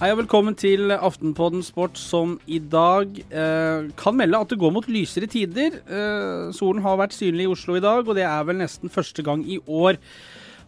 [0.00, 4.72] Hei og velkommen til Aftenpodden Sport, som i dag eh, kan melde at det går
[4.72, 5.76] mot lysere tider.
[5.84, 9.20] Eh, solen har vært synlig i Oslo i dag, og det er vel nesten første
[9.26, 9.98] gang i år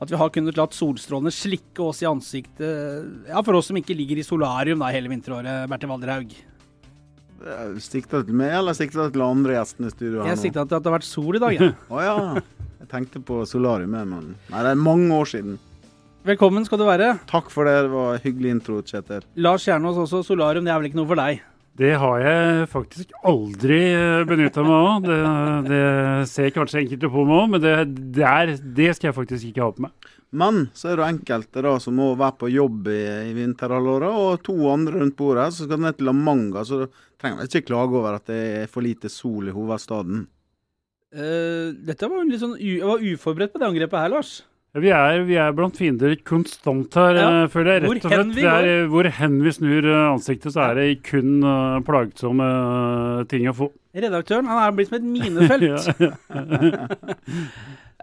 [0.05, 3.09] at vi har kunnet latt solstrålene slikke oss i ansiktet.
[3.30, 6.37] Ja, For oss som ikke ligger i solarium da hele vinteråret, Berthe Valderhaug.
[7.80, 10.28] Sikta du til meg, eller sikta du til andre gjestene i studio?
[10.28, 11.56] Jeg sikta til at det har vært sol i dag.
[11.56, 11.73] Ja.
[11.97, 12.17] Å ja.
[12.84, 15.56] Jeg tenkte på solarium, jeg, men Nei, det er mange år siden.
[16.23, 17.17] Velkommen skal du være.
[17.27, 17.81] Takk for det.
[17.83, 19.25] Det var en hyggelig intro, Kjetil.
[19.43, 20.21] Lars Kjernås også.
[20.23, 21.41] Solarium det er vel ikke noe for deg?
[21.81, 23.79] Det har jeg faktisk aldri
[24.29, 25.09] benytta meg av.
[25.09, 25.17] Det,
[25.67, 25.81] det
[26.31, 27.73] ser kanskje enkelte på meg òg, men det,
[28.15, 30.12] det, er, det skal jeg faktisk ikke ha på meg.
[30.45, 33.01] Men så er det enkelte da som må være på jobb i,
[33.33, 36.84] i vinterhalvåret, og to andre rundt bordet så skal ned til La Manga, så
[37.19, 40.23] trenger jeg ikke klage over at det er for lite sol i hovedstaden.
[41.12, 44.39] Uh, dette var litt sånn Jeg var uforberedt på det angrepet her, Lars.
[44.73, 47.27] Vi er, vi er blant fiender konstant her, Ja.
[47.42, 47.83] eh, føler jeg.
[47.83, 48.39] Rett og slett.
[48.41, 52.48] er, eh, hvor hen vi snur eh, ansiktet, så er det kun eh, plagsomme
[53.29, 53.69] ting å få.
[53.92, 55.84] Redaktøren han er blitt som et minefelt.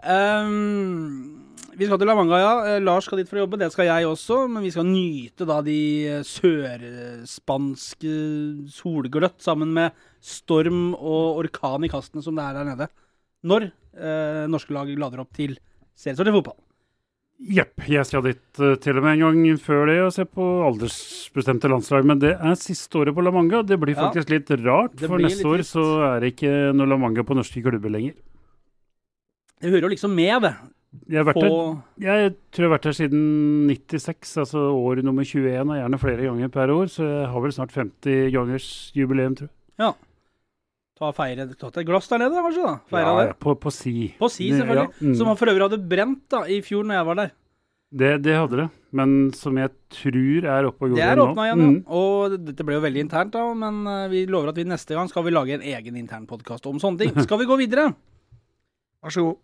[0.00, 1.36] Ehm,
[1.76, 2.78] vi skal til La Manga, ja.
[2.80, 4.48] Lars skal dit for å jobbe, det skal jeg også.
[4.48, 8.14] Men vi skal nyte da de sørspanske
[8.72, 9.92] solgløtt sammen med
[10.24, 12.88] storm og orkan i kastene som det er der nede.
[13.44, 15.58] Når eh, norske lag lader opp til
[16.00, 16.58] seriestart i fotball.
[17.40, 17.86] Jepp.
[17.88, 21.70] Jeg skal dit eh, til og med en gang før det og se på aldersbestemte
[21.72, 22.04] landslag.
[22.08, 23.62] Men det er siste året på La Manga.
[23.64, 24.08] Det blir Ja.
[24.10, 25.70] faktisk litt rart, for neste år litt.
[25.70, 28.12] så er det ikke noe La Manga på norske klubber lenger.
[29.60, 30.54] Det hører jo liksom med, det.
[31.08, 35.76] Jeg På, Jeg tror jeg har vært her siden 96, altså år nummer 21, og
[35.78, 36.86] gjerne flere ganger per år.
[36.90, 39.94] Så jeg har vel snart 50 gangers jubileum, tror jeg.
[41.00, 42.66] Ta, feire, ta et glass der nede, kanskje?
[42.66, 43.28] da Feire Ja, det.
[43.30, 43.94] ja, på, på si.
[44.20, 44.90] På si, selvfølgelig.
[44.90, 45.14] Ja, mm.
[45.16, 47.32] Som for øvrig hadde brent da i fjor når jeg var der.
[47.90, 51.48] det, det hadde det, men som jeg tror er oppe og går Det er åpna
[51.48, 51.70] igjen, ja.
[51.72, 51.80] Mm.
[52.00, 53.48] Og dette ble jo veldig internt, da.
[53.64, 56.68] Men eh, vi lover at vi neste gang skal vi lage en egen intern podkast
[56.70, 57.22] om sånne ting.
[57.24, 57.90] Skal vi gå videre?
[59.02, 59.40] Vær så god.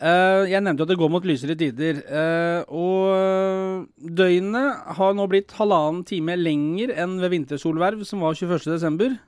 [0.00, 1.98] Uh, jeg nevnte jo at det går mot lysere tider.
[2.08, 9.18] Uh, og døgnet har nå blitt halvannen time lenger enn ved vintersolverv, som var 21.12.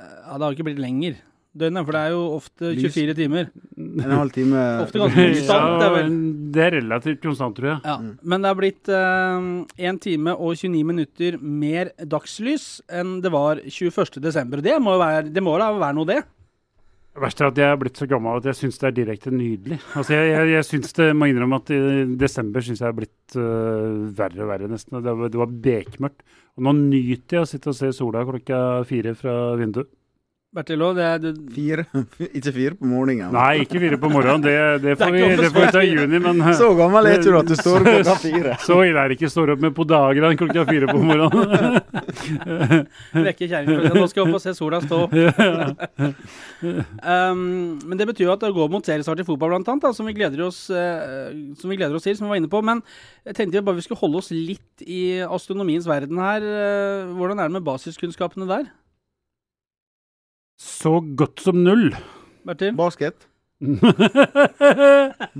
[0.00, 1.18] Ja, det har ikke blitt lenger.
[1.50, 2.92] Døgnet, for det er jo ofte Lys.
[2.94, 3.48] 24 timer.
[3.74, 6.02] En halv time Ofte ganske konstant, det er Ja,
[6.54, 7.80] det er relativt konstant, tror jeg.
[7.90, 7.96] Ja.
[8.22, 8.90] Men det er blitt
[9.90, 14.62] én time og 29 minutter mer dagslys enn det var 21.12.
[14.62, 16.20] Det må være, det må da være noe, det.
[17.10, 19.32] Det verste er at jeg er blitt så gammel at jeg syns det er direkte
[19.34, 19.80] nydelig.
[19.98, 21.80] Altså jeg, jeg, jeg synes det, må innrømme at i
[22.20, 25.00] desember syns jeg er blitt uh, verre og verre, nesten.
[25.02, 26.22] Det var, det var bekmørkt.
[26.58, 29.90] Og nå nyter jeg å sitte og se sola klokka fire fra vinduet.
[30.50, 31.82] Bertil òg, det er det, Fire.
[32.36, 33.30] Ikke fire på morgenen.
[33.30, 35.92] Nei, ikke fire på morgenen, det, det, får, vi, Det det får vi ta i
[35.92, 38.56] juni, men Så gammel er du at du står opp klokka fire.
[38.64, 39.30] så ille er det ikke.
[39.30, 41.78] Står opp med på dagene klokka fire på morgenen.
[43.28, 43.92] Vekke kjerringa.
[43.94, 44.98] Nå skal jeg opp og se sola stå.
[47.06, 47.46] um,
[47.86, 50.10] men det betyr jo at det går mot seriestart i fotball, blant annet, da, som,
[50.10, 51.30] vi gleder oss, uh,
[51.62, 52.58] som vi gleder oss til, som vi var inne på.
[52.66, 52.82] Men
[53.22, 56.42] jeg tenkte jo bare vi skulle holde oss litt i astronomiens verden her.
[56.42, 58.66] Uh, hvordan er det med basiskunnskapene der,
[60.60, 61.90] Så godt som null.
[62.44, 62.76] Martin?
[62.76, 63.26] Basket.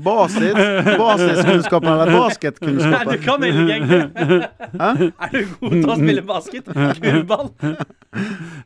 [0.05, 0.53] Basis.
[1.01, 4.41] Basiskunnskapen eller Nei, du kan velge, egentlig.
[4.77, 4.91] Hæ?
[5.09, 6.69] Er du god til å spille basket?
[7.01, 7.49] Kurball?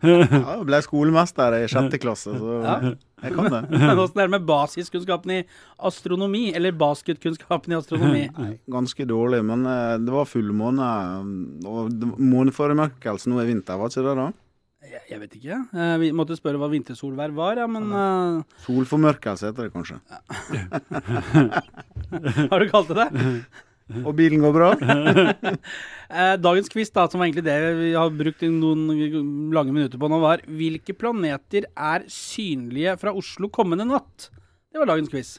[0.02, 2.76] Ja, jeg ble skolemester i sjette klasse, så Ja.
[3.22, 3.62] jeg kan det.
[3.70, 5.40] Men åssen er det med basiskunnskapen i
[5.78, 6.44] astronomi?
[6.54, 8.24] Eller basketkunnskapen i astronomi?
[8.38, 10.88] Nei, ganske dårlig, men eh, det var fullmåne.
[11.66, 14.32] Og måneformørkelse nå i vinter, var ikke det da?
[14.84, 15.56] Jeg, jeg vet ikke.
[15.74, 19.96] Eh, vi måtte spørre hva vintersolvær var, ja, men eh, Solformørkelse heter det kanskje.
[22.50, 23.08] Har du kalt det det?
[24.04, 24.70] Og bilen går bra?
[26.14, 30.06] Eh, dagens quiz, da, som var egentlig det vi har brukt noen lange minutter på
[30.12, 34.28] nå, var hvilke planeter er synlige fra Oslo kommende natt?
[34.70, 35.32] Det var dagens quiz.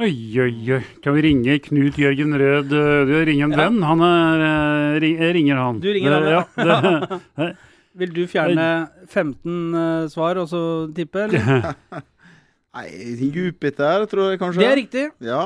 [0.00, 0.82] Oi, oi, oi.
[1.04, 2.72] Kan vi ringe Knut Jørgen Rød?
[2.72, 3.66] øh, Du ringer en Ja.
[3.66, 3.82] venn.
[3.84, 4.40] Han er
[5.04, 5.82] ri- Jeg ringer han.
[5.84, 6.42] Du ringer han, ja.
[6.56, 6.80] ja.
[7.36, 7.56] det-
[7.98, 8.66] Vil du fjerne
[9.10, 10.62] 15 eh, svar og så
[10.94, 11.74] tippe, eller?
[12.76, 12.86] Nei,
[13.34, 14.62] Jupiter, tror jeg kanskje.
[14.62, 15.04] Det er riktig.
[15.26, 15.42] Ja.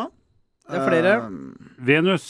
[0.68, 1.14] Det er flere.
[1.24, 2.26] Uh, Venus.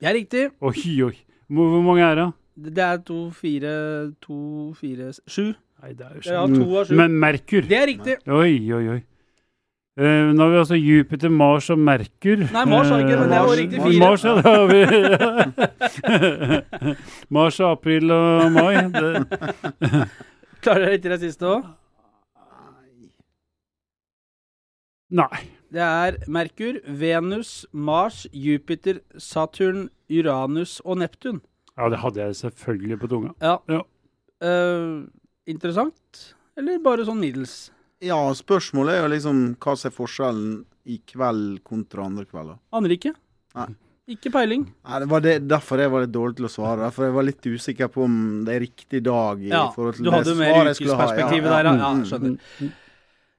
[0.00, 0.44] Det er riktig.
[0.60, 1.14] Oi, oi.
[1.48, 2.28] Hvor, hvor mange er det?
[2.74, 3.74] Det er to, fire,
[4.24, 4.38] to,
[4.80, 5.52] fire, sju.
[5.82, 6.32] Nei, det er jo sju.
[6.32, 6.96] Ja, to av sju.
[6.98, 7.68] Men Merkur.
[7.68, 8.16] Det er riktig.
[8.26, 8.98] Oi, oi, oi.
[9.98, 12.44] Eh, nå har vi altså Jupiter, Mars og Merkur.
[12.54, 13.98] Nei, Mars har ikke, men det er jo riktig fire.
[13.98, 14.78] Mars, ja, det har vi.
[17.36, 18.74] Mars og april og mai.
[18.94, 19.08] Det,
[20.62, 21.66] Klarer dere ikke det siste òg?
[25.18, 25.40] nei.
[25.72, 31.40] Det er Merkur, Venus, Mars, Jupiter, Saturn, Uranus og Neptun.
[31.74, 33.34] Ja, det hadde jeg selvfølgelig på tunga.
[33.42, 33.56] Ja.
[33.68, 33.82] Ja.
[34.38, 35.10] Uh,
[35.50, 36.22] interessant,
[36.56, 37.72] eller bare sånn middels?
[38.04, 40.50] Ja, spørsmålet er jo liksom hva som er forskjellen
[40.88, 42.58] i kveld kontra andre kvelder.
[42.72, 43.12] Aner ikke.
[43.58, 43.68] Nei.
[44.08, 44.62] Ikke peiling.
[44.88, 46.86] Nei, det var det, derfor jeg var litt dårlig til å svare.
[46.86, 48.14] Derfor jeg var litt usikker på om
[48.46, 49.42] det er riktig dag.
[49.44, 51.08] i Ja, forhold til det svaret jeg skulle ha.
[51.08, 51.74] ukesperspektivet der, ja.
[51.82, 52.70] ja skjønner.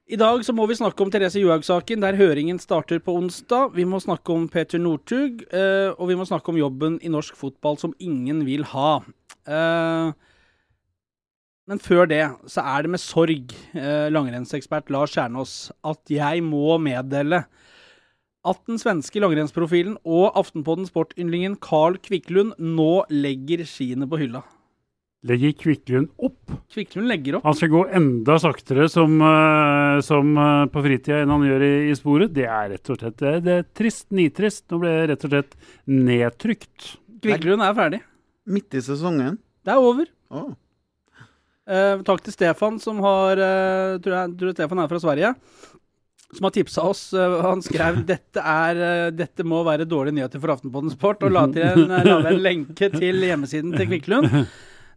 [0.10, 3.74] I dag så må vi snakke om Therese Johaug-saken, der høringen starter på onsdag.
[3.78, 7.38] Vi må snakke om Peter Northug, eh, og vi må snakke om jobben i norsk
[7.38, 9.00] fotball som ingen vil ha.
[9.46, 10.12] Eh,
[11.70, 16.80] men før det så er det med sorg, eh, langrennsekspert Lars Kjernås, at jeg må
[16.82, 17.44] meddele
[18.50, 24.42] at den svenske langrennsprofilen og Aftenpodden sportyndlingen Carl Kvikklund nå legger skiene på hylla.
[25.28, 26.54] Legger Kvikklund opp.
[26.72, 27.44] Kvikklund legger opp.
[27.46, 31.74] Han skal gå enda saktere som, eh, som eh, på fritida enn han gjør i,
[31.92, 32.32] i sporet.
[32.34, 34.64] Det er rett og slett det er, det er trist, nitrist.
[34.72, 35.60] Nå ble jeg rett og slett
[35.92, 36.90] nedtrykt.
[37.20, 38.02] Kvikklund er ferdig.
[38.50, 39.38] Midt i sesongen?
[39.68, 40.08] Det er over.
[40.32, 40.48] Å.
[41.70, 45.34] Eh, takk til Stefan, som har eh, tror, jeg, tror Stefan er fra Sverige.
[46.34, 47.04] Som har tipsa oss.
[47.14, 51.46] Eh, han skrev dette, er, dette må være dårlige nyheter for Aftenposten Sport, og la
[51.54, 54.34] til en, la en lenke til hjemmesiden til Kvikklund.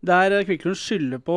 [0.03, 1.37] Der Kvikklund skylder på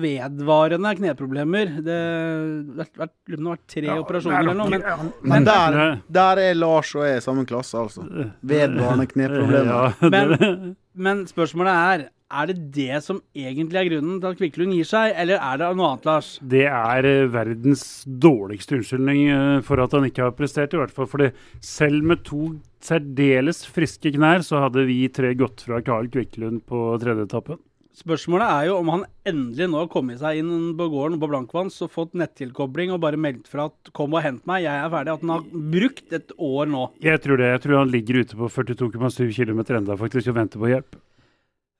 [0.00, 1.74] vedvarende kneproblemer.
[1.84, 2.46] Det har
[2.78, 4.70] vært, vært, lurer på det har vært tre operasjoner eller noe.
[4.72, 5.76] Men, Men der,
[6.16, 8.06] der er Lars og jeg i samme klasse, altså.
[8.40, 9.98] Vedvarende kneproblemer.
[10.00, 14.74] Ja, Men- men spørsmålet er er det det som egentlig er grunnen til at Kvikklund
[14.74, 16.30] gir seg, eller er det noe annet, Lars?
[16.42, 20.94] Det er eh, verdens dårligste unnskyldning eh, for at han ikke har prestert, i hvert
[20.94, 21.10] fall.
[21.10, 21.30] fordi
[21.62, 26.88] selv med to særdeles friske knær, så hadde vi tre gått fra Karl Kvikklund på
[27.02, 27.62] tredje etappen.
[27.96, 31.78] Spørsmålet er jo om han endelig nå har kommet seg inn på gården på Blankvanns
[31.86, 35.14] og fått nettilkobling og bare meldt fra at 'kom og hent meg, jeg er ferdig'.
[35.14, 36.90] At han har brukt et år nå.
[37.00, 37.48] Jeg tror det.
[37.54, 41.00] Jeg tror han ligger ute på 42,7 km enda faktisk og venter på hjelp.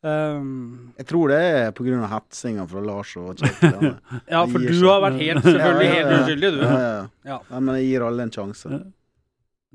[0.05, 2.03] Um, Jeg tror det er pga.
[2.13, 3.73] hetsinga fra Lars og Kjetil.
[3.89, 3.95] ja.
[4.35, 6.61] ja, for du har vært helt, selvfølgelig Ja, ja, helt uskyldig, du.
[6.61, 7.01] Ja, ja.
[7.27, 7.39] Ja.
[7.51, 8.85] Nei, men jeg gir alle en sjanse.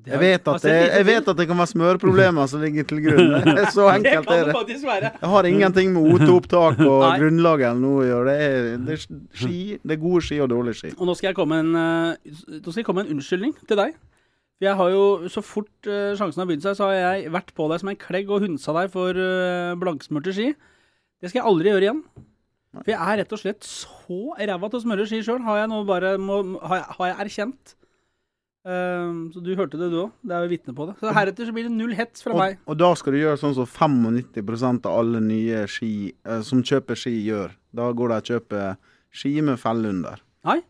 [0.01, 3.35] Jeg vet, at det, jeg vet at det kan være smøreproblemer som ligger til grunn.
[3.75, 5.11] Så det enkelt kan er det.
[5.21, 7.11] Jeg har ingenting med OT-opptak og Nei.
[7.21, 8.31] grunnlaget eller noe å gjøre.
[8.31, 9.03] Det er, det er
[9.43, 10.93] ski, det er gode ski og dårlige ski.
[10.97, 12.33] Og nå skal jeg komme en, eh,
[12.65, 13.93] jeg komme en unnskyldning til deg.
[14.61, 17.65] Jeg har jo, Så fort uh, sjansen har begynt seg, så har jeg vært på
[17.71, 20.51] deg som en klegg og hunsa deg for uh, blanksmurte ski.
[21.21, 22.03] Det skal jeg aldri gjøre igjen.
[22.71, 25.71] For jeg er rett og slett så ræva til å smøre ski sjøl, har jeg
[25.73, 27.73] nå bare må, har, jeg, har jeg erkjent.
[28.61, 30.13] Uh, så du hørte det, du òg.
[30.21, 30.95] Det er jo vitne på det.
[31.01, 32.59] Så heretter så blir det null hets fra Og, meg.
[32.69, 37.01] og da skal du gjøre sånn som 95% av alle nye ski uh, som kjøper
[37.01, 37.57] ski, gjør.
[37.75, 38.75] Da går de og kjøper
[39.11, 40.21] ski med felle under.
[40.47, 40.61] Nei.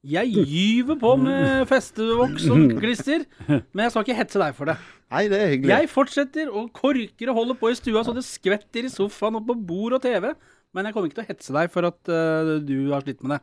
[0.00, 4.78] Jeg gyver på med festevoks og klister, men jeg skal ikke hetse deg for det.
[5.12, 5.74] Nei, det er hyggelig.
[5.74, 9.44] Jeg fortsetter og korker og holder på i stua så det skvetter i sofaen og
[9.50, 10.30] på bord og TV.
[10.72, 13.36] Men jeg kommer ikke til å hetse deg for at uh, du har slitt med
[13.36, 13.40] det.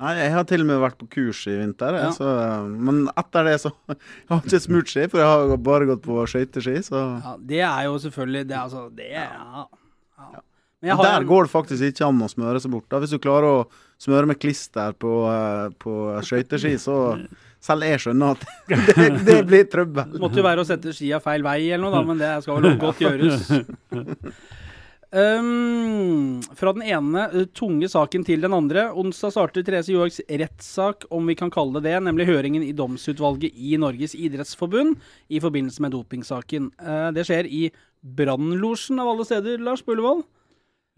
[0.00, 1.98] Nei, jeg har til og med vært på kurs i vinter.
[2.00, 2.08] Ja.
[2.16, 2.28] Så,
[2.72, 6.24] men etter det så Jeg har ikke smurt ski, for jeg har bare gått på
[6.32, 6.78] skøyteski.
[6.88, 9.28] Så Ja, det er jo selvfølgelig Det altså Det ja.
[9.28, 10.40] ja.
[10.80, 12.88] Men Men har der går det faktisk ikke an å smøre seg bort.
[12.88, 13.02] Da.
[13.02, 13.64] Hvis du klarer å
[14.00, 15.96] smøre med klister på, eh, på
[16.26, 16.96] skøyteski, så
[17.60, 18.46] selv jeg skjønner at
[18.96, 20.16] det, det blir trøbbel.
[20.22, 22.80] Måtte jo være å sette skia feil vei eller noe, da, men det skal vel
[22.80, 23.52] godt gjøres.
[25.10, 28.84] Um, fra den ene uh, tunge saken til den andre.
[28.94, 33.56] Onsdag starter Therese Johags rettssak, om vi kan kalle det det, nemlig høringen i domsutvalget
[33.58, 36.70] i Norges idrettsforbund i forbindelse med dopingsaken.
[36.78, 37.64] Uh, det skjer i
[38.00, 40.22] Brannlosjen av alle steder, Lars Bullevål.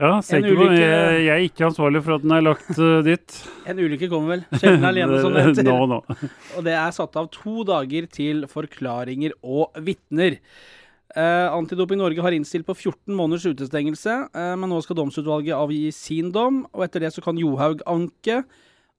[0.00, 2.44] Ja, ser En ikke på, ulykke- jeg, jeg er ikke ansvarlig for at den er
[2.46, 3.34] lagt uh, dit.
[3.70, 5.68] En ulykke kommer vel sjelden alene, som det heter.
[5.68, 5.98] Nå, nå.
[6.56, 10.38] Og det er satt av to dager til forklaringer og vitner.
[11.12, 15.90] Uh, Antidoping Norge har innstilt på 14 måneders utestengelse, uh, men nå skal domsutvalget avgi
[15.92, 18.40] sin dom, og etter det så kan Johaug anke.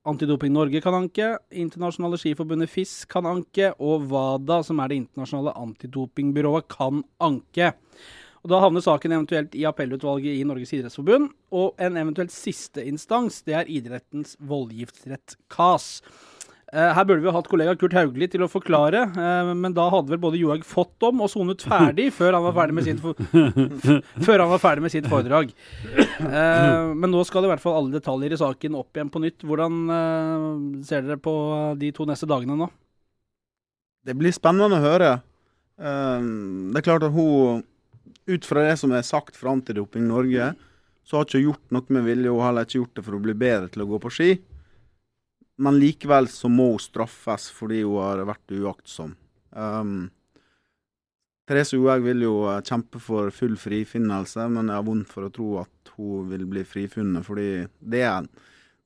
[0.06, 5.56] Antidoping Norge kan anke, Internasjonale skiforbundet FIS kan anke, og WADA, som er det internasjonale
[5.58, 7.74] antidopingbyrået, kan anke.
[8.44, 13.40] Og Da havner saken eventuelt i appellutvalget i Norges idrettsforbund, og en eventuelt siste instans,
[13.48, 16.02] det er idrettens voldgiftsrett, KAS.
[16.74, 19.86] Eh, her burde vi ha hatt kollega Kurt Haugli til å forklare, eh, men da
[19.94, 23.04] hadde vel både Johaug fått dom og sonet ferdig før han var ferdig med sitt,
[23.04, 23.14] for,
[24.26, 25.54] før han var ferdig med sitt foredrag.
[25.94, 29.46] Eh, men nå skal i hvert fall alle detaljer i saken opp igjen på nytt.
[29.46, 31.36] Hvordan ser dere på
[31.78, 32.68] de to neste dagene nå?
[34.04, 35.12] Det blir spennende å høre.
[35.78, 37.62] Det er klart at hun,
[38.30, 40.54] ut fra det som er sagt fra Antidoping Norge,
[41.04, 42.32] så har hun ikke gjort noe med vilje.
[42.32, 44.34] Hun har heller ikke gjort det for å bli bedre til å gå på ski.
[45.64, 49.12] men likevel så må hun straffes fordi hun har vært uaktsom.
[49.54, 50.10] Um,
[51.48, 55.34] Therese Johaug vil jo eh, kjempe for full frifinnelse, men jeg har vondt for å
[55.34, 57.26] tro at hun vil bli frifunnet.
[57.28, 58.28] fordi det er,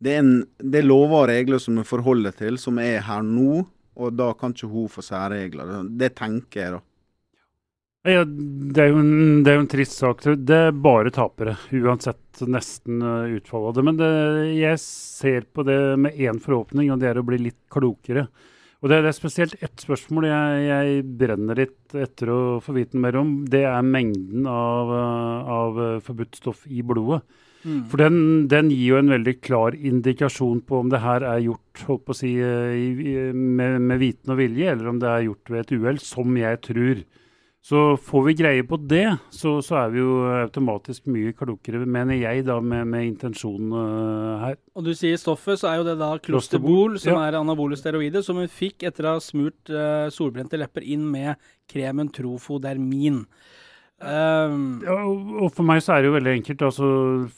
[0.01, 3.21] det er, en, det er lover og regler som vi forholder til, som er her
[3.25, 3.63] nå.
[3.97, 5.85] Og da kan ikke hun få særregler.
[5.97, 6.81] Det tenker jeg, da.
[8.07, 10.21] Ja, det, er en, det, er jo en, trist sak.
[10.23, 13.85] Det er bare tapere, uansett nesten utfall utfallet av det.
[13.87, 14.11] Men det,
[14.55, 18.27] jeg ser på det med én forhåpning, og det er å bli litt klokere.
[18.77, 22.99] Og det, det, er spesielt ett spørsmål jeg, jeg, brenner litt etter å få vite
[23.01, 23.33] mer om.
[23.49, 24.93] Det er mengden av,
[25.57, 27.23] av forbudt stoff i blodet.
[27.67, 27.79] Mm.
[27.89, 31.87] For den, den, gir jo en veldig klar indikasjon på om det her er gjort
[31.89, 35.99] å si, med, med viten og vilje, eller om det er gjort ved et uhell,
[36.03, 37.01] som jeg tror.
[37.67, 42.15] Så får vi greie på det, så, så, er vi jo automatisk mye klokere, mener
[42.15, 44.55] jeg, da, med, med intensjonen uh, her.
[44.77, 47.25] Og du sier stoffet, så er jo det da klosterbol, som ja.
[47.27, 51.35] er anabole steroider, som hun fikk etter å ha smurt uh, solbrente lepper inn med
[51.67, 53.25] kremen trofodermin.
[53.97, 56.67] Um, ja, og for meg så er det jo veldig enkelt.
[56.69, 56.89] Altså,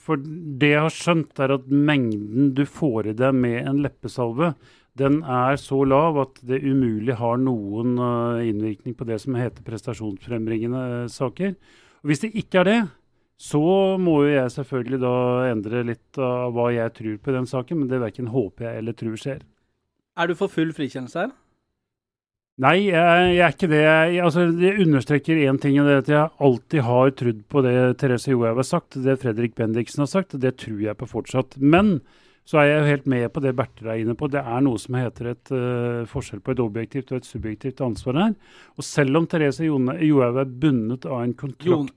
[0.06, 4.54] for det jeg har skjønt, er at mengden du får i deg med en leppesalve,
[5.00, 9.66] den er så lav at det umulig har noen uh, innvirkning på det som heter
[9.66, 11.56] prestasjonsfrembringende uh, saker.
[12.04, 12.80] Og Hvis det ikke er det,
[13.40, 13.62] så
[14.00, 17.92] må jo jeg selvfølgelig da endre litt av hva jeg tror på den saken, men
[17.92, 19.46] det verken håper jeg eller tror skjer.
[20.20, 21.32] Er du for full frikjennelse her?
[22.60, 23.80] Nei, jeg, jeg, er ikke det.
[23.86, 27.62] Jeg, altså, jeg understreker én ting, og det er at jeg alltid har trodd på
[27.64, 31.08] det Therese Johaug har sagt, det Fredrik Bendiksen har sagt, og det tror jeg på
[31.08, 31.56] fortsatt.
[31.56, 32.02] Men
[32.50, 34.26] så er jeg helt med på det Berthe er inne på.
[34.32, 38.18] Det er noe som heter et uh, forskjell på et objektivt og et subjektivt ansvar
[38.18, 38.32] her.
[38.74, 41.94] Og selv om Therese Johaug er bundet av en kontrakt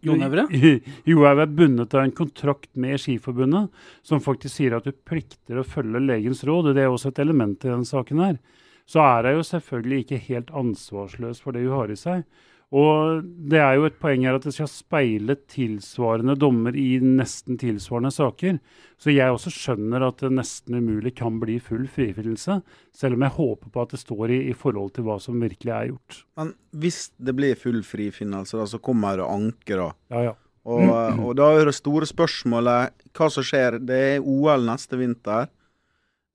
[1.09, 5.64] Johaug er bundet av en kontrakt med Skiforbundet som faktisk sier at du plikter å
[5.64, 8.37] følge legens råd, og det er også et element i denne saken her,
[8.85, 12.26] så er hun jo selvfølgelig ikke helt ansvarsløs for det hun har i seg.
[12.73, 17.59] Og det er jo et poeng her at det skal speile tilsvarende dommer i nesten
[17.61, 18.57] tilsvarende saker.
[18.97, 22.62] Så jeg også skjønner at det nesten umulig kan bli full frifinnelse,
[22.97, 25.73] selv om jeg håper på at det står i, i, forhold til hva som virkelig
[25.75, 26.23] er gjort.
[26.41, 29.91] Men hvis det blir full frifinnelse, da, så kommer det anker, da.
[30.14, 30.35] Ja, ja.
[30.62, 30.87] Og,
[31.19, 33.81] og, da er det store spørsmålet hva som skjer.
[33.83, 35.50] Det er OL neste vinter.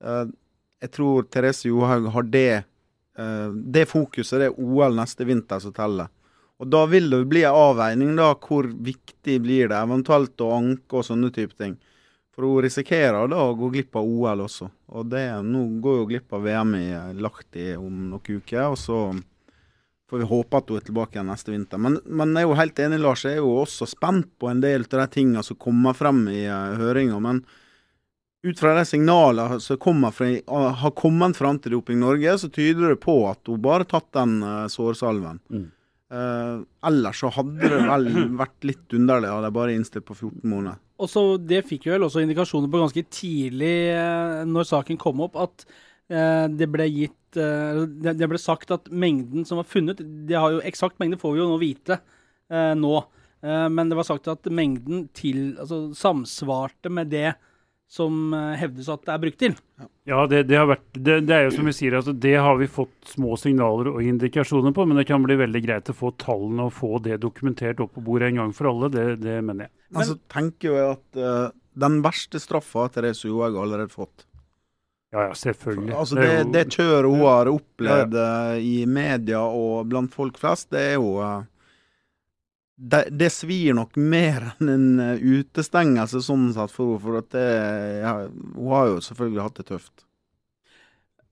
[0.04, 0.28] Uh,
[0.84, 2.60] jeg tror Therese Johaug har det
[3.18, 6.12] uh, Det fokuset, det er OL neste vinter som teller.
[6.58, 8.32] Og Da vil det bli en avveining, da.
[8.34, 11.76] Hvor viktig blir det eventuelt å anke og sånne type ting.
[12.34, 14.68] For hun risikerer da å gå glipp av OL også.
[14.94, 16.86] Og det, nå går hun glipp av VM i
[17.18, 18.68] Lahti om noen uker.
[18.70, 18.98] og så
[20.10, 21.80] får vi håpe at hun er tilbake igjen neste vinter.
[21.82, 23.24] Men, men jeg er jo helt enig, Lars.
[23.26, 26.44] Jeg er jo også spent på en del av de tingene som kommer frem i
[26.48, 27.18] uh, høringa.
[27.22, 27.42] Men
[28.46, 30.30] ut fra de signalene som fra,
[30.82, 34.08] har kommet fram til Doping Norge, så tyder det på at hun bare har tatt
[34.16, 35.42] den uh, sårsalven.
[35.52, 35.68] Mm.
[36.08, 38.06] Uh, ellers så hadde det vel
[38.40, 40.78] vært litt underlig hadde jeg bare innstilt på 14 måneder.
[40.98, 45.20] Og så Det fikk vi vel også indikasjoner på ganske tidlig uh, når saken kom
[45.26, 49.98] opp, at uh, det ble gitt det, det, ble sagt at mengden som var funnet
[50.00, 51.98] det har jo Eksakt mengde får vi jo nå vite
[52.48, 52.92] nå,
[53.68, 57.34] men det var sagt at mengden til, altså, samsvarte med det
[57.88, 59.54] som eh, hevdes at det er brukt til.
[60.08, 62.68] Ja, det, det, vært, det, det, er jo som vi sier, altså det har vi
[62.70, 66.68] fått små signaler og indikasjoner på, men det kan bli veldig greit å få tallene
[66.68, 68.92] og få det dokumentert opp på bordet en gang for alle.
[68.92, 69.74] Det, det mener jeg.
[69.88, 74.26] Men altså, tenker jeg at uh, den verste straffa har Therese Johaug allerede fått.
[75.08, 75.94] Ja, ja, selvfølgelig.
[75.96, 78.56] Altså det, det, kjøret hun har opplevd ja, ja.
[78.58, 81.46] Eh, i media og blant folk flest, det er jo uh,
[82.78, 87.24] det, det, svir nok mer enn en eh, utestengelse, sånn sett, for henne.
[87.26, 87.40] For
[88.02, 90.04] ja, hun har jo selvfølgelig hatt det tøft.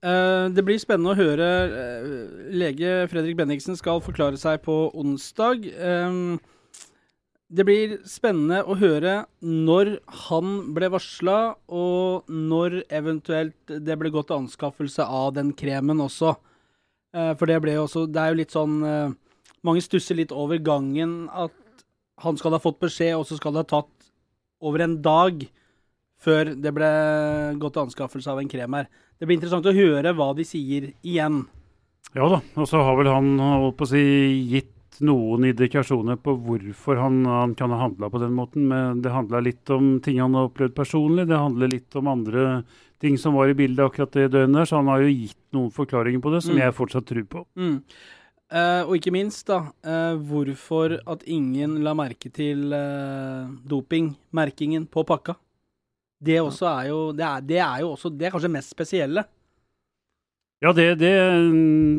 [0.06, 1.46] Uh, det blir spennende å høre.
[1.70, 5.70] Uh, lege Fredrik Benningsen skal forklare seg på onsdag.
[7.46, 9.92] Det blir spennende å høre når
[10.26, 16.34] han ble varsla, og når eventuelt det ble gått til anskaffelse av den kremen også.
[17.14, 18.74] For det ble jo også Det er jo litt sånn
[19.64, 21.54] mange stusser litt over gangen at
[22.22, 24.10] han skal ha fått beskjed, og så skal det ha tatt
[24.64, 25.44] over en dag
[26.22, 26.88] før det ble
[27.60, 28.88] gått til anskaffelse av en krem her.
[29.16, 31.44] Det blir interessant å høre hva de sier igjen.
[32.16, 34.02] Ja da, og så har vel han holdt på å si,
[34.48, 34.72] gitt
[35.04, 38.68] noen indikasjoner på hvorfor han, han kan ha handla på den måten.
[38.70, 42.46] Men det handla litt om ting han har opplevd personlig, det handler litt om andre
[43.02, 44.68] ting som var i bildet akkurat det døgnet.
[44.68, 46.62] Så han har jo gitt noen forklaringer på det som mm.
[46.64, 47.44] jeg fortsatt tror på.
[47.60, 47.80] Mm.
[48.46, 55.02] Uh, og ikke minst, da, uh, hvorfor at ingen la merke til uh, dopingmerkingen på
[55.06, 55.34] pakka.
[56.22, 59.26] Det også er jo det er, det er, jo også Det er kanskje mest spesielle.
[60.64, 61.10] Ja, det, det,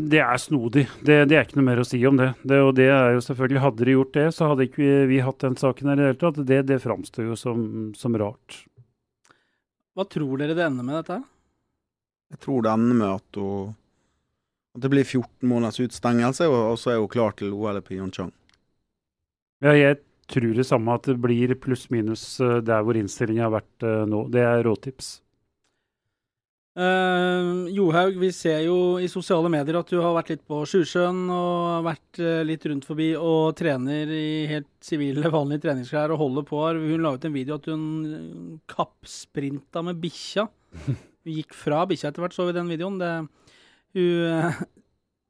[0.10, 0.88] det er snodig.
[1.06, 2.32] Det, det, er ikke noe mer å si om det.
[2.42, 2.58] det.
[2.66, 5.44] Og det er jo selvfølgelig, Hadde de gjort det, så hadde ikke vi, vi hatt
[5.44, 6.40] den saken her i det hele tatt.
[6.50, 8.64] Det, det framstår jo som, som, rart.
[9.94, 11.20] Hva tror dere det ender med dette?
[12.34, 13.78] Jeg tror det ender med at, hun,
[14.78, 18.32] at det blir 14 måneders utstengelse, og så er hun klar til OL i Pyeongchang.
[19.66, 23.86] Ja, jeg tror det samme, at det blir pluss-minus eh, der hvor innstillingen har vært
[23.88, 24.28] uh, nå.
[24.30, 25.16] Det er råtips.
[26.78, 31.24] Uh, Johaug, vi ser jo i sosiale medier at du har vært litt på Sjusjøen
[31.34, 36.46] og vært uh, litt rundt forbi og trener i helt sivile, vanlige treningsklær og holder
[36.46, 36.84] på her.
[36.92, 40.46] Hun la ut en video at hun kappsprinta med bikkja.
[41.28, 43.02] Hun gikk fra bikkja etter hvert, så vi den videoen.
[43.02, 43.10] Det,
[43.98, 44.64] hun, uh,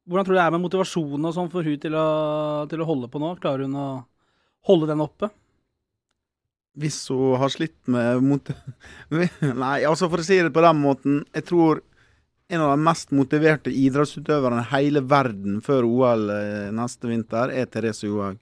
[0.07, 2.07] hvordan tror du det er med motivasjonen og sånn for hun til å,
[2.69, 3.33] til å holde på nå?
[3.41, 3.89] Klarer hun å
[4.67, 5.31] holde den oppe?
[6.77, 8.49] hvis hun har slitt med mot...
[9.63, 11.21] Nei, altså for å si det på den måten.
[11.35, 11.81] Jeg tror
[12.47, 17.67] en av de mest motiverte idrettsutøverne i hele verden før OL eh, neste vinter er
[17.71, 18.37] Therese Johaug.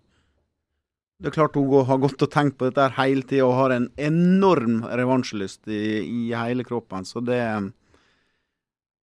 [1.15, 3.87] Det er klart hun har gått og tenkt på dette hele tida og har en
[3.95, 7.07] enorm revansjelyst i, i, hele kroppen.
[7.07, 7.39] Så det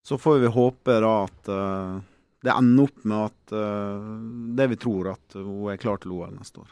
[0.05, 1.99] Så får vi håpe da at uh,
[2.45, 4.11] det ender opp med at uh,
[4.57, 6.69] det vi tror, at hun er klar til OL neste år.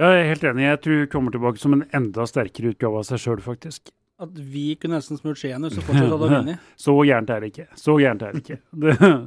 [0.00, 0.64] Ja, jeg er helt enig.
[0.66, 3.92] Jeg tror hun kommer tilbake som en enda sterkere utgave av seg sjøl, faktisk.
[4.22, 6.70] At vi kunne nesten smurt skjeen så fortsatt hadde vunnet?
[6.84, 7.66] så gærent er det ikke.
[7.78, 8.60] Så gærent er det ikke.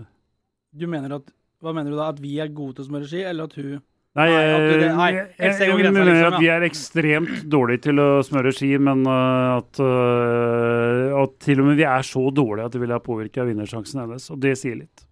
[0.77, 1.29] Du mener at
[1.63, 2.11] Hva mener du da?
[2.11, 3.79] At vi er gode til å smøre ski, eller at hun
[4.17, 7.83] Nei, nei, det, nei jeg, jeg, jeg, jeg mener liksom, at vi er ekstremt dårlige
[7.85, 12.23] til å smøre ski, men uh, at, uh, at, til og med vi er så
[12.33, 14.25] dårlige at det vil ha påvirka vinnersjansen hennes.
[14.33, 15.05] Og det sier litt.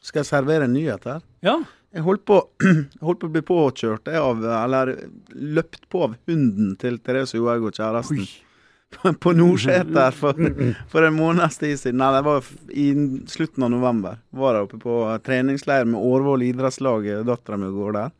[0.00, 1.20] Skal jeg servere en nyhet her?
[1.44, 1.58] Ja.
[1.92, 2.38] Jeg holdt på,
[3.04, 4.94] holdt på å bli påkjørt av, eller
[5.34, 8.24] løpt på av hunden til Therese Johaug og kjæresten.
[9.20, 10.38] På Nordseter for,
[10.88, 11.98] for en måneds tid siden.
[12.00, 12.86] Nei, det var i
[13.28, 14.16] slutten av november.
[14.32, 14.94] Var jeg oppe på
[15.26, 17.04] treningsleir med Årvoll idrettslag.
[17.28, 18.14] Dattera mi går der.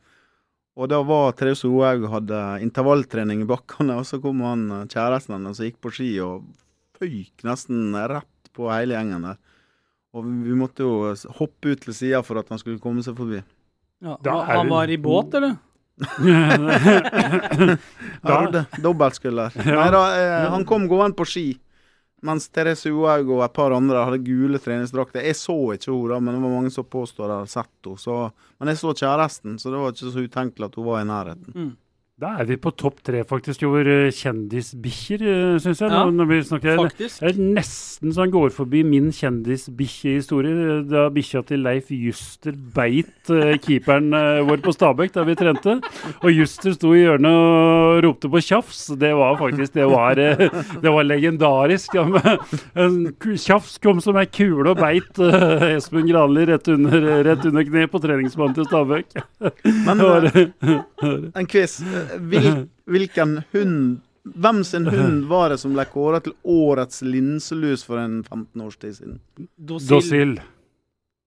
[0.78, 5.58] Og da var Therese Johaug hadde intervalltrening i bakkene, og så kom han kjæresten hennes
[5.58, 6.44] og gikk på ski og
[6.98, 9.40] føyk nesten rett på hele gjengen der.
[10.14, 13.42] Og vi måtte jo hoppe ut til sida for at han skulle komme seg forbi.
[14.06, 15.58] Ja, han var i båt, eller?
[18.30, 19.58] ja, dobbeltskuller.
[19.66, 21.48] Nei da, eh, han kom gående på ski.
[22.26, 25.22] Mens Therese Johaug og et par andre hadde gule treningsdrakter.
[25.22, 28.30] Jeg så ikke henne, men det var mange som påstår de hadde sett henne.
[28.58, 31.54] Men jeg så kjæresten, så det var ikke så utenkelig at hun var i nærheten.
[31.54, 31.70] Mm.
[32.18, 35.92] Da er vi på topp tre faktisk over uh, kjendisbikkjer, uh, syns jeg.
[35.94, 37.20] Ja, når, vi snakker, faktisk.
[37.22, 40.80] Det er nesten så han går forbi min kjendisbikkjehistorie.
[40.90, 43.30] Da bikkja til Leif Juster beit
[43.62, 44.10] keeperen
[44.48, 45.76] vår på Stabekk da vi trente.
[46.24, 48.88] Og Juster sto i hjørnet og ropte på tjafs.
[48.98, 51.94] Det var faktisk Det var, det var legendarisk.
[51.94, 52.34] Ja,
[53.44, 55.22] tjafs kom som ei kule og beit
[55.70, 59.22] Espen Granli rett under, rett under kne på treningsbanen til Stabekk.
[59.86, 60.02] Men,
[61.38, 61.78] en quiz.
[62.30, 63.80] Hvil, hvilken hund
[64.28, 68.76] Hvem sin hund var det som ble kåret til årets linselus for en 15 års
[68.76, 69.20] tid siden?
[69.56, 70.34] Dosil.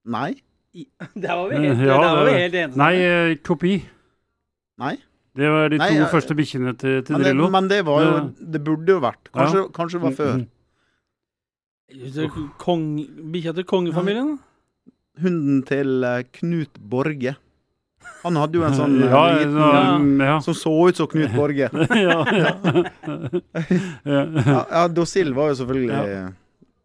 [0.06, 0.36] Nei.
[1.24, 2.78] Der var vi helt, ja, var vi helt enige.
[2.78, 3.74] Nei, eh, kopi.
[4.82, 4.96] Nei.
[5.36, 7.46] Det var de to Nei, første bikkjene til, til men Drillo.
[7.48, 8.16] Det, men det var jo
[8.56, 9.30] Det burde jo vært.
[9.32, 9.68] Kanskje, ja.
[9.76, 10.42] kanskje det var før.
[12.60, 12.88] Kong,
[13.32, 14.36] bikkja til kongefamilien?
[15.22, 17.36] Hunden til uh, Knut Borge.
[18.22, 20.36] Han hadde jo en sånn ja, liten ja, ja.
[20.46, 21.70] som så ut som Knut Borge.
[22.06, 22.20] ja,
[24.06, 25.90] ja, Dosil var jo selvfølgelig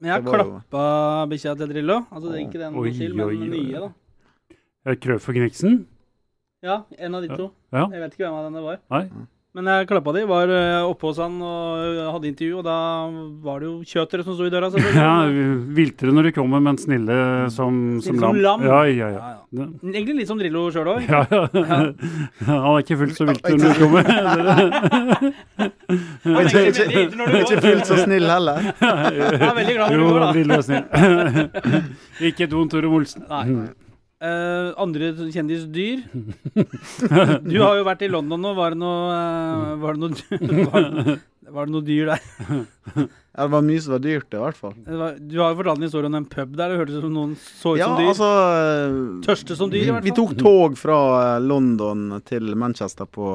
[0.01, 0.87] Men jeg klappa
[1.31, 2.01] bikkja til Drillo.
[2.09, 4.97] Altså det er ikke den Dosil, men den nye, da.
[5.03, 5.81] Krøv og Kniksen?
[6.65, 7.51] Ja, en av de to.
[7.75, 8.79] Jeg vet ikke hvem av dem det var.
[8.97, 9.27] Nei.
[9.57, 12.75] Men jeg klappa de, var eh, oppe hos han og hadde intervju, og da
[13.41, 14.69] var det jo kjøtere som sto i døra.
[14.97, 15.15] Ja,
[15.79, 17.17] viltere når de kommer, men snille
[17.55, 18.67] som, som, som lam.
[18.69, 19.69] Ja, ja, ja, ja.
[19.81, 21.09] Egentlig litt som Drillo sjøl òg.
[21.09, 21.79] Ja, ja.
[22.51, 24.05] Han er ikke fullt så vilt når de kommer.
[26.45, 28.61] ikke, er ikke fullt så snill heller.
[28.83, 30.29] Han er veldig glad når du går, da.
[30.29, 30.87] Jo, Drillo er snill.
[32.29, 33.25] ikke et vondt ord om Olsen.
[33.33, 33.73] Nei.
[34.27, 36.03] Uh, andre kjendisdyr?
[37.47, 38.55] Du har jo vært i London nå.
[38.57, 40.41] Var det noe, uh, var det noe,
[40.73, 40.89] var
[41.55, 42.25] var det noe dyr der?
[43.37, 44.73] Ja, det var mye som var dyrt, i hvert fall.
[44.83, 46.73] Var, du har jo fortalt en historie om en pub der.
[46.73, 48.11] Det hørtes ut som noen så ut ja, som dyr.
[48.11, 48.31] Altså,
[49.27, 50.09] Tørste som dyr, i hvert fall.
[50.09, 50.99] Vi tok tog fra
[51.45, 53.31] London til Manchester på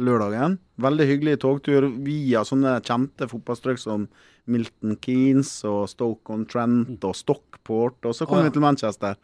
[0.00, 0.56] lørdagen.
[0.80, 4.06] Veldig hyggelig togtur via sånne kjente fotballstrøk som
[4.50, 8.48] Milton Keanes og Stoke-on-Trent og Stockport, og så kom oh, ja.
[8.48, 9.18] vi til Manchester.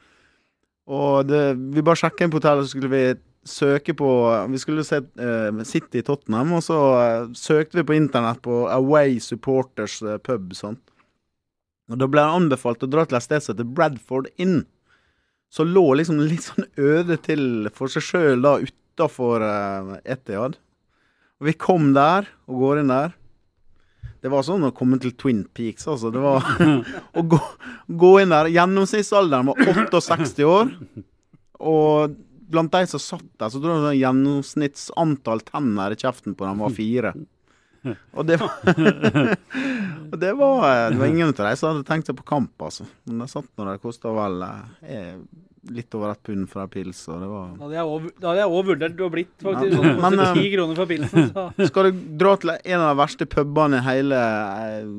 [0.89, 1.43] Og det,
[1.75, 3.03] vi bare sjekka inn på hotellet, så skulle vi
[3.49, 4.09] søke på
[4.53, 9.19] Vi skulle se uh, City Tottenham, og så uh, søkte vi på internett på Away
[9.21, 10.55] Supporters uh, pub.
[10.57, 10.79] sånn.
[11.89, 14.63] Og Da ble det anbefalt å dra til et sted som heter Bradford Inn.
[15.53, 20.59] Så lå liksom litt sånn øde til for seg sjøl da utafor uh, Etiad.
[21.39, 23.15] Og vi kom der, og går inn der.
[24.19, 26.11] Det var sånn å komme til Twin Peaks, altså.
[26.15, 26.45] Det var
[27.19, 27.39] å gå,
[28.01, 28.51] gå inn der.
[28.55, 30.73] Gjennomsnittsalderen var 68 år.
[31.59, 32.17] Og
[32.49, 36.65] blant de som satt der, så tror jeg sånn gjennomsnittsantall tenner i kjeften på dem
[36.65, 37.15] var fire.
[37.89, 38.57] Og det var,
[40.11, 42.89] og det var Det var ingen av de som hadde tenkt seg på kamp, altså.
[43.07, 44.43] Men de satt når det kosta vel
[44.83, 45.15] eh,
[45.75, 49.01] litt over et pund for en pils, og det var Da hadde jeg òg vurdert
[49.03, 49.73] å blitt, faktisk.
[49.73, 49.79] Ja.
[49.79, 51.31] Sånn, Men, koster eh, ti kroner for pilsen.
[51.35, 51.47] Så.
[51.71, 54.93] Skal du dra til en av de verste pubene i hele eh,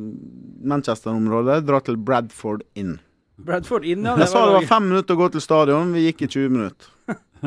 [0.74, 2.98] Manchester-området, dra til Bradford Inn.
[3.40, 4.18] Bradford inn, ja.
[4.20, 6.92] Jeg sa det var fem minutter å gå til stadion, vi gikk i 20 minutter.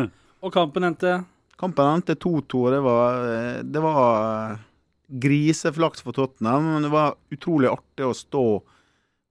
[0.42, 1.20] Og kampen endte
[1.61, 4.57] Kampen endte 2-2, og det var, eh, det var
[5.22, 6.64] griseflaks for Tottenham.
[6.72, 8.46] Men det var utrolig artig å stå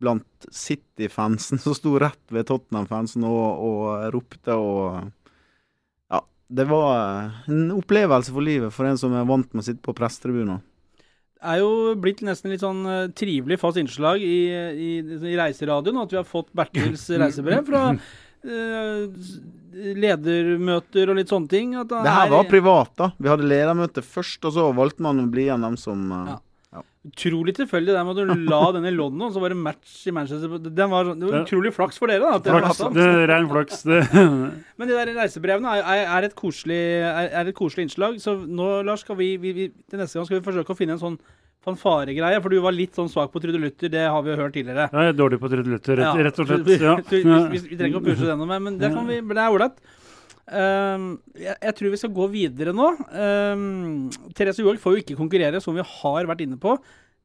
[0.02, 5.12] blant City-fansen som sto rett ved Tottenham-fansen og, og ropte og
[6.12, 9.86] Ja, det var en opplevelse for livet for en som er vant med å sitte
[9.86, 10.60] på pressetribuner.
[11.42, 14.42] er jo blitt nesten litt sånn eh, trivelig fast innslag i,
[14.74, 16.04] i, i reiseradioen.
[16.04, 19.08] At vi har fått Bertils reisebrev fra uh,
[20.06, 21.74] ledermøter og litt sånne ting.
[21.82, 23.10] Det her er var privat, da.
[23.18, 26.40] Vi hadde ledermøte først, og så valgte man å bli igjen dem som uh, Ja.
[27.02, 30.14] Utrolig tilfeldig der med at du la den i London, så var det match i
[30.14, 30.60] Manchester.
[30.62, 32.58] Den var, det var utrolig flaks for dere, da.
[32.60, 32.82] Flaks.
[32.94, 33.82] Det er Rein flaks.
[33.90, 34.02] Det.
[34.78, 38.20] Men de der reisebrevene er, er, et koselig, er, er et koselig innslag.
[38.22, 41.00] Så nå, Lars, skal vi, vi, vi til neste gang skal vi forsøke å finne
[41.00, 41.18] en sånn
[41.66, 42.42] fanfaregreie.
[42.44, 44.88] For du var litt sånn svak på trudelutter, det har vi jo hørt tidligere.
[44.92, 46.70] Ja, Jeg er dårlig på trudelutter, rett, rett og slett.
[46.82, 46.96] Ja.
[47.02, 49.82] vi, trenger ikke å pushe det noe mer, men det, kan vi, det er ålreit.
[50.52, 52.90] Ehm, jeg, jeg tror vi skal gå videre nå.
[53.12, 56.76] Um, Therese Johaug får jo ikke konkurrere, som vi har vært inne på.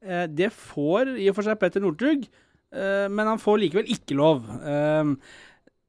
[0.03, 2.27] Uh, det får i og for seg Petter Northug,
[2.75, 4.45] uh, men han får likevel ikke lov.
[4.63, 5.17] Um,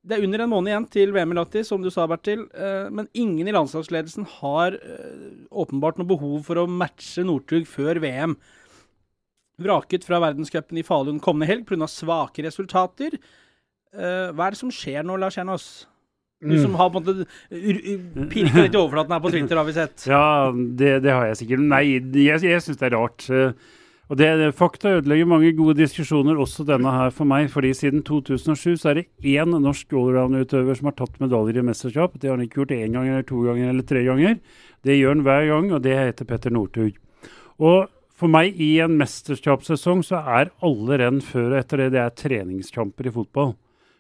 [0.09, 2.47] det er under en måned igjen til VM i Lahti, som du sa, Bertil.
[2.57, 4.79] Uh, men ingen i landslagsledelsen har
[5.51, 8.35] åpenbart noe behov for å matche Northug før VM.
[9.63, 11.87] Vraket fra verdenscupen i Falun kommende helg pga.
[11.91, 13.19] svake resultater.
[13.91, 15.67] Hva er det som skjer nå, Lars Kjernås?
[16.41, 16.63] Du Mm.
[16.63, 20.05] som har på en måte pirka litt i overflaten her på Twitter, har vi sett.
[20.07, 21.65] Ja, det, det har jeg sikkert.
[21.67, 23.27] Nei, jeg, jeg syns det er rart.
[24.09, 27.51] Og det, Fakta ødelegger mange gode diskusjoner, også denne her for meg.
[27.51, 32.15] fordi siden 2007 så er det én norsk allround-utøver som har tatt medaljer i mesterskap.
[32.17, 34.39] Det har han ikke gjort én gang, eller to ganger eller tre ganger.
[34.87, 36.95] Det gjør han hver gang, og det heter Petter Northug.
[37.59, 42.01] Og for meg, i en mesterskapssesong, så er alle renn før og etter det, det
[42.07, 43.57] er treningskamper i fotball.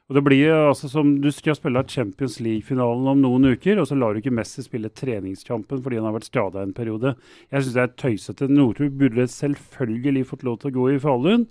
[0.08, 3.96] Og det blir altså som Du skal spille Champions League-finalen om noen uker, og så
[3.98, 7.12] lar du ikke Messi spille treningskampen fordi han har vært skada en periode.
[7.52, 8.48] Jeg syns det er tøysete.
[8.48, 11.44] Northug burde selvfølgelig fått lov til å gå i Falun.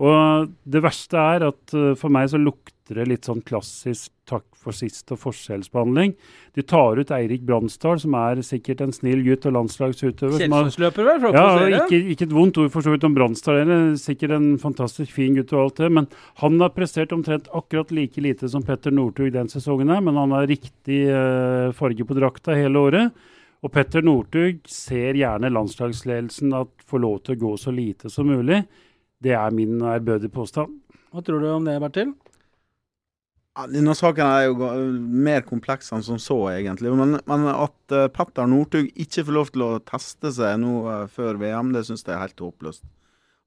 [0.00, 4.44] Og det verste er at uh, for meg så lukter det litt sånn klassisk takk
[4.60, 6.12] for sist og forskjellsbehandling.
[6.56, 10.44] De tar ut Eirik Bransdal, som er sikkert en snill gutt og landslagsutøver.
[10.44, 11.26] Kjelsåsløper, vel?
[11.34, 11.80] Ja, å det.
[11.80, 13.72] ikke, ikke et vondt ord for så vidt om Bransdal.
[14.00, 15.90] Sikkert en fantastisk fin gutt og alt det.
[15.98, 16.08] Men
[16.44, 20.04] han har prestert omtrent akkurat like lite som Petter Northug den sesongen her.
[20.04, 23.26] Men han har riktig uh, farge på drakta hele året.
[23.60, 28.30] Og Petter Northug ser gjerne landslagsledelsen at får lov til å gå så lite som
[28.30, 28.62] mulig.
[29.20, 30.78] Det er min ærbødige påstand.
[31.10, 32.14] Hva tror du om det, Bertil?
[33.68, 36.92] Denne saken er jo mer kompleks enn som så, egentlig.
[36.96, 41.04] Men, men at uh, Petter Northug ikke får lov til å teste seg nå eh,
[41.12, 42.84] før VM, det syns jeg er helt håpløst.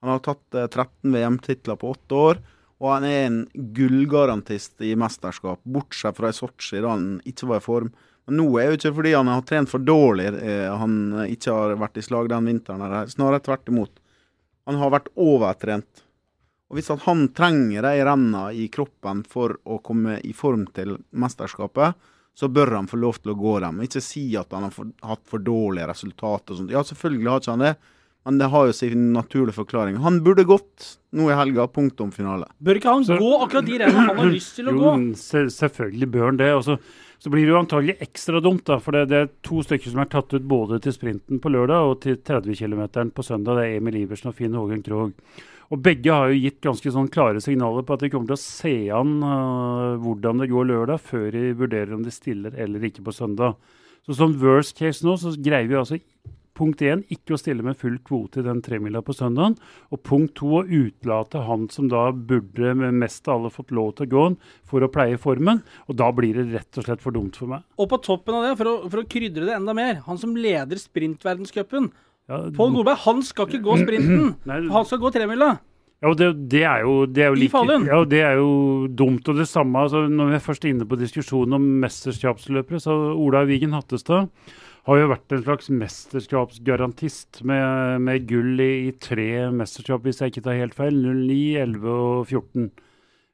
[0.04, 2.42] Han har tatt eh, 13 VM-titler på åtte år,
[2.84, 3.42] og han er en
[3.78, 7.92] gullgarantist i mesterskap, bortsett fra i Sotsji, da han ikke var i form.
[8.28, 11.78] Men nå er jo ikke fordi han har trent for dårlig eh, han ikke har
[11.80, 13.96] vært i slag den vinteren, snarere tvert imot.
[14.68, 16.03] Han har vært overtrent.
[16.72, 20.96] Og Hvis at han trenger de renna i kroppen for å komme i form til
[21.14, 21.94] mesterskapet,
[22.34, 23.82] så bør han få lov til å gå dem.
[23.86, 26.56] Ikke si at han har for, hatt for dårlige resultater.
[26.56, 26.72] og sånt.
[26.74, 27.74] Ja, selvfølgelig har ikke han det,
[28.26, 30.00] men det har jo sin naturlige forklaring.
[30.02, 31.68] Han burde gått nå i helga.
[31.68, 32.48] Punktum finale.
[32.64, 35.16] Bør ikke han Så- gå akkurat de rennene han har lyst til å gå?
[35.20, 36.50] Se, selvfølgelig bør han det.
[36.58, 36.80] Og så,
[37.22, 40.00] så blir det jo antagelig ekstra dumt, da, for det, det er to stykker som
[40.02, 43.60] er tatt ut både til sprinten på lørdag og til 30 km på søndag.
[43.60, 45.14] Det er Emil Iversen og Finn Hågen Krogh.
[45.74, 48.44] Og begge har jo gitt ganske sånn klare signaler på at de kommer til å
[48.44, 53.06] se an uh, hvordan det går lørdag, før de vurderer om de stiller eller ikke
[53.08, 53.58] på søndag.
[54.06, 55.98] Så som worst case nå, så greier vi altså
[56.54, 59.56] punkt én ikke å stille med full kvote i den tremila på søndagen.
[59.90, 63.96] Og punkt to å utelate han som da burde med mest av alle fått lov
[63.98, 64.38] til å gå den
[64.70, 65.64] for å pleie formen.
[65.90, 67.66] Og da blir det rett og slett for dumt for meg.
[67.82, 70.38] Og på toppen av det, for å, for å krydre det enda mer, han som
[70.38, 71.90] leder sprintverdenscupen,
[72.32, 74.34] Ja, Pål Golberg, han skal ikke gå sprinten.
[74.76, 75.58] Han skal gå tremila.
[76.04, 79.28] Ja, og det, det, er jo, det er jo like, Ja, det er jo dumt.
[79.32, 83.46] Og det samme altså, når vi er først inne på diskusjonen om mesterskapsløpere, så Ola
[83.48, 84.28] Wigen Hattestad
[84.84, 90.34] har jo vært en slags mesterskapsgarantist med, med gull i, i, tre mesterskap, hvis jeg
[90.34, 91.00] ikke tar helt feil.
[91.00, 92.68] 09, 11 og 14.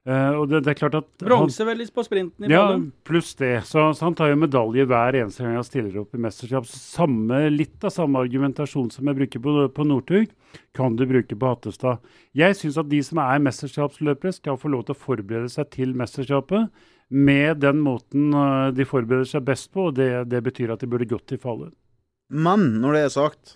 [0.07, 2.63] Uh, og det, det, er klart at Bronse vel på sprinten i ja,
[3.05, 3.65] pluss det.
[3.67, 6.69] Så, så, han tar jo medalje hver eneste gang han stiller opp i mesterskap.
[6.71, 10.31] Samme, litt av samme argumentasjon som jeg bruker på, på Northug,
[10.77, 11.99] kan du bruke på Hattestad.
[12.37, 15.93] Jeg syns at de som er mesterskapsløpere, skal få lov til å forberede seg til
[15.99, 16.71] mesterskapet
[17.09, 20.89] med den måten uh, de forbereder seg best på, og det, det betyr at de
[20.89, 21.75] burde gått til fallet.
[22.29, 23.55] Men når det er sagt,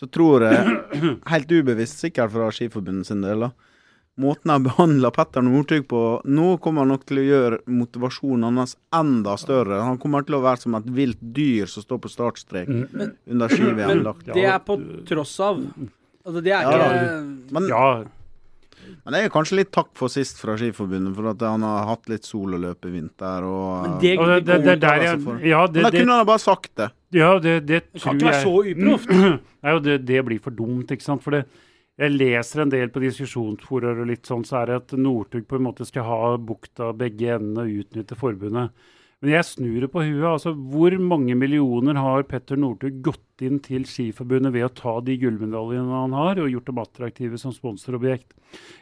[0.00, 0.76] så tror jeg,
[1.32, 3.52] helt ubevisst sikkert fra Skiforbundet sin del, da,
[4.18, 8.76] måten jeg behandler Petter Northug på Nå kommer han nok til å gjøre motivasjonen hans
[8.94, 9.80] enda større.
[9.86, 13.48] Han kommer til å være som et vilt dyr som står på startstrek Men- under
[13.54, 14.02] ski-VM.
[14.02, 14.78] Men det er på
[15.08, 15.62] tross av.
[16.26, 17.90] Altså, det er Ja, ikke Men, Ja,
[19.04, 22.06] men det er kanskje litt takk for sist fra Skiforbundet, for at han har hatt
[22.08, 23.44] litt sol å løpe i vinter.
[23.44, 26.42] Og, det, og det, det, det er der jeg Ja, men da kunne han bare
[26.42, 26.86] sagt det.
[27.16, 29.12] ja, det, det det kan ikke være så uproft.
[29.66, 31.24] Nei, det, det blir for dumt, ikke sant.
[31.24, 31.42] For det,
[31.98, 35.58] jeg leser en del på diskusjonsforaer og litt sånn, så er det at Northug på
[35.58, 38.70] en måte skal ha bukta begge endene og utnytte forbundet.
[39.18, 40.26] Men jeg snur det på huet.
[40.30, 45.16] altså Hvor mange millioner har Petter Northug gått inn til Skiforbundet ved å ta de
[45.18, 48.36] gullmedaljene han har, og gjort dem attraktive som sponsorobjekt?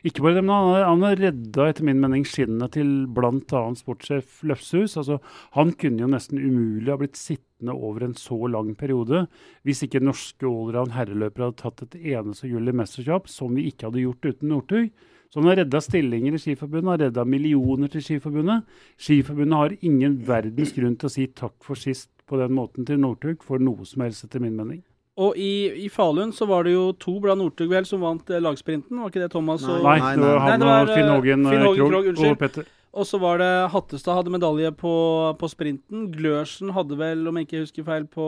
[0.05, 3.65] Ikke bare det, men han har, han redda etter min mening skinnet til bl.a.
[3.81, 4.99] sportssjef Løfshus.
[5.01, 5.23] Altså,
[5.57, 9.25] han kunne jo nesten umulig ha blitt sittende over en så lang periode
[9.65, 13.89] hvis ikke norske allround herreløpere hadde tatt et eneste gull i mesterskap, som vi ikke
[13.89, 15.07] hadde gjort uten Northug.
[15.31, 18.67] Så han har redda stillinger i Skiforbundet, har redda millioner til Skiforbundet.
[18.97, 23.01] Skiforbundet har ingen verdens grunn til å si takk for sist på den måten til
[23.03, 24.83] Northug for noe som helst, etter min mening.
[25.17, 28.43] Og i, i Falun så var det jo to blant Northug vel som vant eh,
[28.43, 29.65] lagsprinten, var ikke det Thomas?
[29.65, 30.49] Og, Nei, nei, det var nei.
[30.51, 32.69] Nei, det var, Finn eh, Hågen eh, Krogh Krogh, og Petter.
[32.93, 34.95] og så var det Hattestad hadde medalje på,
[35.41, 36.11] på sprinten.
[36.13, 38.27] Glørsen hadde vel, om jeg ikke husker feil, på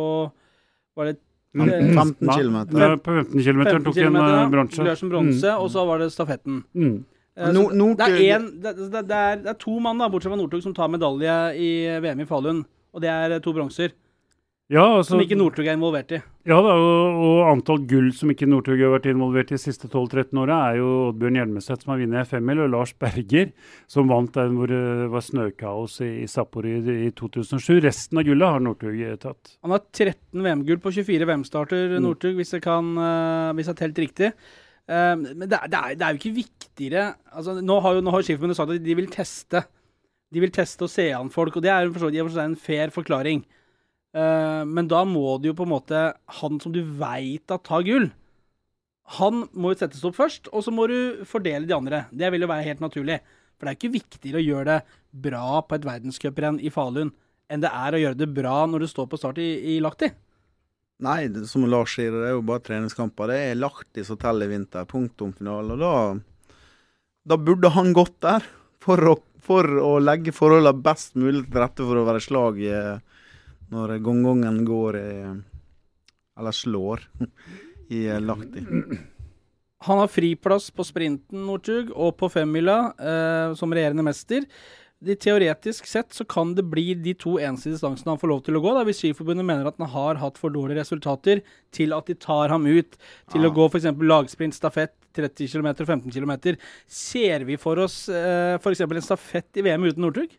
[0.96, 1.18] Var det
[1.56, 2.56] 15, 15 km.
[2.78, 5.08] Ja, På 15 km tok en bronse.
[5.08, 5.60] Bronse, Mm.
[5.62, 6.64] og så var det stafetten.
[6.74, 7.04] Mm.
[7.38, 10.32] Eh, No- det, er en, det, det, det, er, det er to mann, da, bortsett
[10.32, 12.64] fra Northug, som tar medalje i VM i Falun.
[12.92, 13.92] Og det er eh, to bronser,
[14.68, 16.18] Ja, altså, som ikke Northug er involvert i.
[16.44, 19.88] ja da, og, og antall gull som ikke Northug har vært involvert i de siste
[19.88, 23.48] 12-13 åra, er jo Oddbjørn Hjelmeset som har vunnet femmil, og Lars Berger
[23.88, 27.78] som vant den hvor det var snøkaos i, i Sapporo i, i 2007.
[27.86, 29.54] Resten av gullet har Northug eh, tatt.
[29.64, 32.04] Han har 13 VM-gull på 24 VM-starter, Mm.
[32.04, 34.32] Northug, hvis jeg kan eh, hvis jeg har telt riktig.
[34.88, 37.02] Um, men det er, det, er, det er jo ikke viktigere
[37.36, 39.60] altså, Nå har jo nå har sagt at de vil teste.
[40.32, 42.56] De vil teste og se an folk, og det er jo for så vidt en
[42.56, 43.42] fair forklaring.
[44.16, 45.98] Eh, men da må det jo på en måte
[46.40, 48.08] Han som du veit at tar gull,
[49.16, 52.02] han må jo settes opp først, og så må du fordele de andre.
[52.12, 53.22] Det vil jo være helt naturlig.
[53.56, 57.14] For det er jo ikke viktigere å gjøre det bra på et verdenscuprenn i Falun
[57.48, 60.10] enn det er å gjøre det bra når du står på start i, i Lahti.
[61.06, 63.30] Nei, som Lars sier, det er jo bare treningskamper.
[63.32, 64.84] Det er Lahti som teller i vinter.
[64.90, 65.76] Punktumfinale.
[65.76, 66.58] Og da,
[67.32, 68.44] da burde han gått der.
[68.84, 72.74] For å, for å legge forholdene best mulig til rette for å være slag i,
[73.74, 74.96] når gongongen går
[76.38, 77.02] Eller slår
[77.94, 78.62] i Lahti.
[79.86, 84.44] Han har friplass på sprinten, Northug, og på femmila eh, som regjerende mester.
[84.98, 88.58] De, teoretisk sett så kan det bli de to eneste distansene han får lov til
[88.58, 92.10] å gå, da, hvis Skiforbundet mener at han har hatt for dårlige resultater til at
[92.10, 92.96] de tar ham ut
[93.30, 93.46] til Ja.
[93.46, 93.86] å gå f.eks.
[94.02, 96.34] lagsprint, stafett, 30 km 15 km.
[96.90, 98.82] Ser vi for oss eh, f.eks.
[98.82, 100.34] en stafett i VM uten Northug?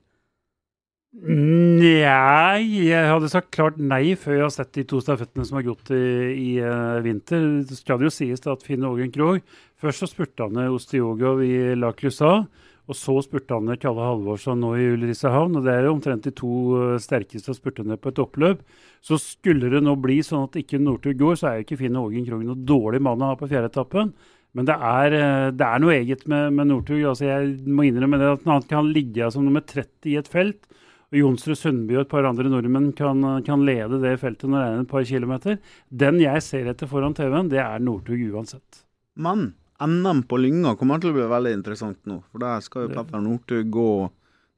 [1.09, 5.65] Nei, jeg hadde sagt klart nei før jeg har sett de to stafettene som har
[5.65, 6.03] gått i,
[6.37, 7.63] i uh, vinter.
[7.65, 9.41] Det skal jo sies at Finn Ågen Krogh
[9.81, 12.43] Først så spurte han Ostiogov i La Clusa,
[12.89, 16.53] og så spurte han Kalle Halvorsson nå i Ulricehavn og Det er omtrent de to
[16.77, 18.61] eh, sterkeste spurtene på et oppløp.
[19.01, 21.97] Så skulle det nå bli sånn at ikke Northug går, så er jo ikke Finn
[21.97, 24.11] Ågen Krogh noe dårlig mann å ha på fjerde etappen.
[24.57, 27.01] Men det er, eh, det er noe eget med, med Northug.
[27.13, 30.68] Altså jeg må innrømme det at han kan ligge som nummer 30 i et felt.
[31.09, 34.67] Og Jonsrud Sundby og et par andre nordmenn kan, kan lede det feltet når det
[34.69, 35.57] er et par kilometer.
[35.89, 38.83] Den jeg ser etter foran TV-en, det er Northug uansett.
[39.17, 42.19] Men NM på Lynga kommer til å bli veldig interessant nå.
[42.29, 43.91] For der skal jo Petter Northug gå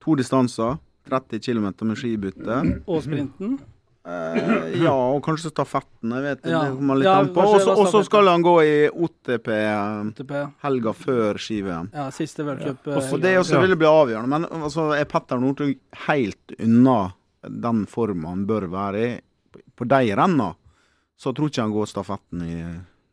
[0.03, 0.79] to distanser.
[1.09, 2.57] 30 km med skibytte.
[2.85, 3.55] Og sprinten?
[4.01, 6.13] Eh, ja, og kanskje stafetten.
[6.15, 6.45] Jeg vet.
[6.49, 6.63] Ja.
[6.65, 7.45] Det kommer litt Ja, an på.
[7.75, 10.33] Og så skal han gå i OTP OTP.
[10.63, 11.91] Helga før ski-VM.
[11.93, 13.75] Ja, siste World Ja, eh, Og det også Ja.
[13.75, 19.19] bli avgjørende, men altså, er Petter Northug helt unna den formen han bør være i
[19.75, 20.55] på de rennene,
[21.17, 22.57] så tror ikke han går stafetten i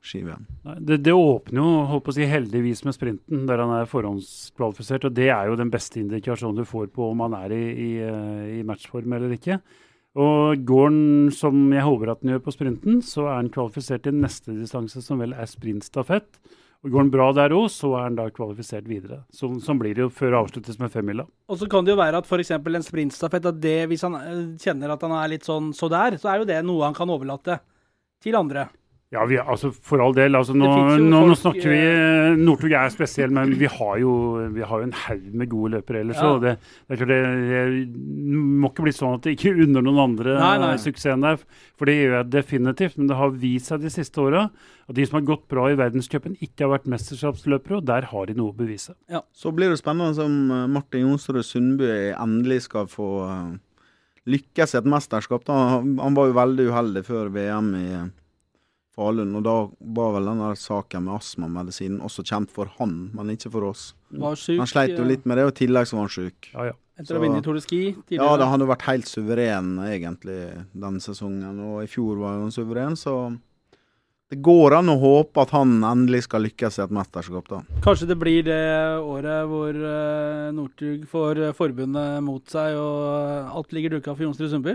[0.05, 0.47] ski-VM.
[0.85, 5.05] Det, det, åpner jo holdt på å si, heldigvis med sprinten, der han er forhåndskvalifisert.
[5.09, 7.91] og Det er jo den beste indikasjonen du får på om han er i, i,
[8.05, 9.61] eh, i matchform eller ikke.
[10.19, 11.03] Og Går han
[11.35, 15.03] som jeg håper at han gjør på sprinten, så er han kvalifisert til neste distanse,
[15.05, 16.41] som vel er sprintstafett.
[16.83, 19.21] Og Går han bra der òg, så er han da kvalifisert videre.
[19.35, 21.27] Så, sånn blir det jo før det avsluttes med femmila.
[21.51, 22.53] Og så kan det jo være at f.eks.
[22.55, 26.19] en sprintstafett, at det, hvis han eh, kjenner at han er litt sånn så der,
[26.23, 27.61] så er jo det noe han kan overlate
[28.23, 28.69] til andre.
[29.09, 30.37] Ja, vi, altså for all del.
[30.37, 30.69] Altså nå,
[31.01, 34.11] nå, nå, snakker vi eh, Northug er spesiell, men vi har jo,
[34.53, 36.21] vi har jo en haug med gode løpere ellers.
[36.21, 36.35] Ja.
[36.43, 36.53] Det,
[36.93, 37.63] det, det, det,
[38.37, 40.75] må ikke bli sånn at det ikke unner noen andre nei, nei.
[40.83, 41.41] suksessen der.
[41.81, 43.01] For det gjør jeg definitivt.
[43.01, 45.81] Men det har vist seg de siste åra at de som har gått bra i
[45.81, 48.93] verdenscupen, ikke har vært mesterskapsløpere, og der har de noe å bevise.
[49.09, 49.25] Ja.
[49.33, 53.09] Så blir det spennende om eh, Martin Jonsrud Sundby endelig skal få
[54.29, 55.49] lykkes i et mesterskap.
[55.49, 55.81] Da.
[55.81, 57.89] Han var jo veldig uheldig før VM i
[58.99, 59.37] Falun.
[59.39, 59.57] Og da
[59.95, 63.93] var vel den saken med astmamedisinen også kjent for han, men ikke for oss.
[64.11, 66.53] Syk, han sleit jo litt med det, og i tillegg så var han sjuk.
[66.55, 66.77] Ja, ja.
[66.99, 68.25] Etter å ha vunnet Tour de Ski tidligere?
[68.27, 70.39] Ja, da, han har vært helt suveren egentlig
[70.75, 71.61] denne sesongen.
[71.63, 73.15] Og i fjor var han suveren, så
[74.29, 77.63] det går an å håpe at han endelig skal lykkes i et mesterskap, da.
[77.87, 78.59] Kanskje det blir det
[78.99, 84.75] året hvor uh, Northug får forbundet mot seg, og alt ligger duka for Jonsrud Sundby?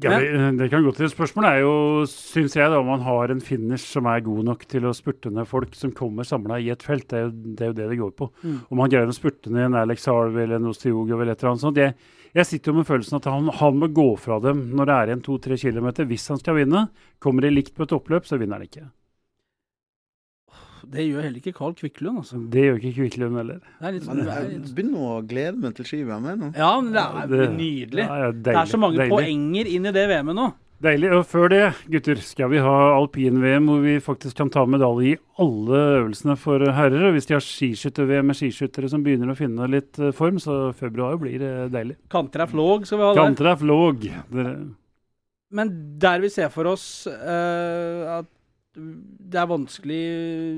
[0.00, 1.10] Ja, det, det kan gå til.
[1.12, 1.72] Spørsmålet er jo,
[2.08, 5.28] syns jeg, da, om man har en finish som er god nok til å spurte
[5.28, 7.10] ned folk som kommer samla i et felt.
[7.10, 8.30] Det er, jo, det er, jo, det det går på.
[8.40, 8.56] Mm.
[8.72, 11.52] Om han greier å spurte ned en Alex Harvey eller en Ostiog eller et eller
[11.52, 11.82] annet sånt.
[11.82, 14.96] Jeg, jeg sitter jo med følelsen at han, han, må gå fra dem når det
[14.96, 16.86] er igjen to-tre kilometer hvis han skal vinne.
[17.20, 18.88] Kommer de likt på et oppløp, så vinner han ikke.
[20.92, 22.40] Det gjør heller ikke Carl Kvikklund, altså.
[22.52, 23.60] Det gjør ikke Kvikklund heller.
[24.04, 26.50] Sånn, jeg begynner å glede meg til ski-VM nå.
[26.58, 28.04] Ja, men det er det, nydelig.
[28.04, 29.14] Ja, ja, deilig, det er så mange deilig.
[29.14, 30.50] poenger inn i det VM-et nå.
[30.82, 31.12] Deilig.
[31.14, 31.60] Og før det,
[31.94, 36.64] gutter, skal vi ha alpin-VM hvor vi faktisk kan ta medalje i alle øvelsene for
[36.74, 37.06] herrer.
[37.06, 40.74] Og hvis de har skiskytter-VM med skiskyttere som begynner å finne litt eh, form, så
[40.76, 42.00] februar blir det deilig.
[42.12, 43.22] Kantraff låg skal vi ha der.
[43.22, 44.08] Kantraff låg.
[45.52, 48.30] Men der vi ser for oss uh, at
[48.72, 50.04] det er vanskelig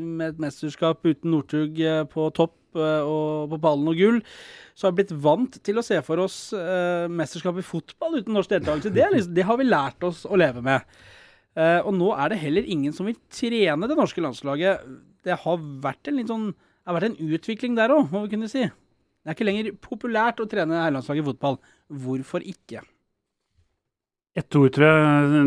[0.04, 4.20] med et mesterskap uten Northug eh, på topp eh, og på pallen og gull.
[4.74, 8.36] Så har vi blitt vant til å se for oss eh, mesterskap i fotball uten
[8.36, 8.94] norsk deltakelse.
[8.94, 10.86] Det, liksom, det, har vi lært oss å leve med.
[11.58, 14.86] Eh, og nå er det heller ingen som vil trene det norske landslaget.
[15.26, 16.48] Det har vært en, sånn,
[16.86, 18.66] har vært en utvikling der òg, må vi kunne si.
[19.24, 21.62] Det er ikke lenger populært å trene herrelandslaget i fotball.
[22.04, 22.82] Hvorfor ikke?
[24.34, 25.46] Ett ord, tror jeg.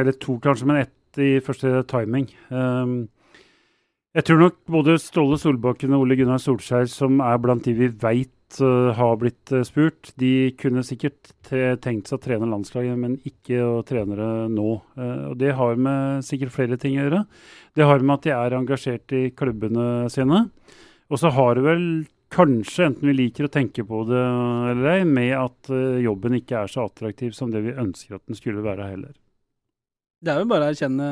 [0.00, 2.28] Eller to, kanskje, men ett i første timing.
[2.48, 3.08] Um,
[4.12, 7.86] jeg tror nok både Ståle Solbakken og Ole Gunnar Solskjær, som er blant de vi
[7.88, 13.14] veit uh, har blitt uh, spurt, de kunne sikkert tenkt seg å trene landslaget, men
[13.28, 14.74] ikke å trene det nå.
[14.98, 17.22] Uh, og Det har med sikkert flere ting å gjøre.
[17.72, 20.44] Det har med at de er engasjert i klubbene sine.
[21.08, 21.88] Og så har det vel
[22.32, 26.72] kanskje, enten vi liker å tenke på det eller ei, med at jobben ikke er
[26.72, 29.16] så attraktiv som det vi ønsker at den skulle være heller.
[30.22, 31.06] Det er jo bare å erkjenne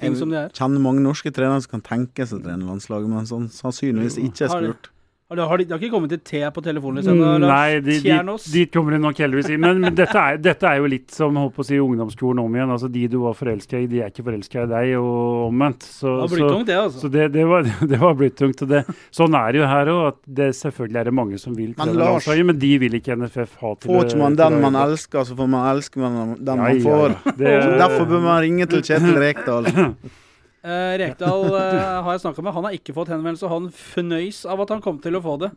[0.00, 0.46] ting som de er.
[0.48, 4.16] Jeg kjenner mange norske trenere som kan tenke seg å trene landslaget, men som sannsynligvis
[4.22, 4.90] ikke er spurt.
[5.28, 7.02] Har de, har ikke kommet til T på telefonen?
[7.02, 9.58] Liksom, Nei, de, de, de kommer de nok heldigvis i.
[9.60, 12.54] Men, men dette, er, dette, er, jo litt som holdt på å si ungdomsskolen om
[12.56, 12.70] igjen.
[12.72, 15.84] Altså De du var forelska i, de er ikke forelska i deg, og omvendt.
[15.84, 17.02] Så, det var blitt tungt, det, altså.
[17.02, 18.62] Så det, det, var, det var blitt tungt.
[18.64, 18.80] Og det,
[19.18, 20.22] sånn er det jo her òg.
[20.58, 23.92] Selvfølgelig er det mange som vil trene landslaget, men de vil ikke NFF ha til
[23.92, 27.18] Får ikke man den man elsker, så får man elske den man ja, får.
[27.36, 29.68] Ja, Derfor bør man ringe til Kjetil Rekdal.
[30.64, 32.54] Uh, Rekdal uh, har jeg snakka med.
[32.56, 33.50] Han har ikke fått henvendelse.
[33.50, 35.52] Han fnøys av at han kom til å få det.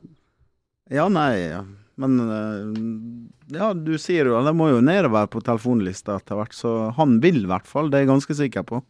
[0.91, 1.51] Ja, nei,
[2.01, 6.91] men uh, Ja, du sier jo det må jo nedover på telefonlista etter hvert, så
[6.97, 7.89] han vil i hvert fall.
[7.89, 8.81] Det er jeg ganske sikker på.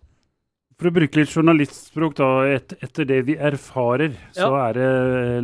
[0.82, 4.48] For å bruke litt journalistspråk, da, et, etter det vi erfarer, ja.
[4.48, 4.88] så er det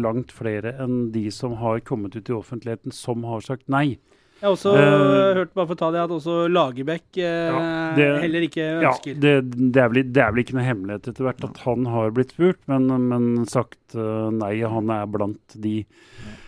[0.01, 3.99] langt flere enn de som har kommet ut i offentligheten, som har sagt nei.
[4.37, 7.61] Jeg har også uh, hørt bare for å ta det, at også Lagerbäck uh, ja,
[7.97, 9.15] det, heller ikke ønsker.
[9.15, 11.87] Ja, det, det, er vel, det, er vel, ikke noe hemmelighet etter hvert at han
[11.89, 14.53] har blitt spurt, men, men sagt uh, nei.
[14.67, 15.79] Han er blant de.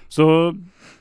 [0.09, 0.25] Så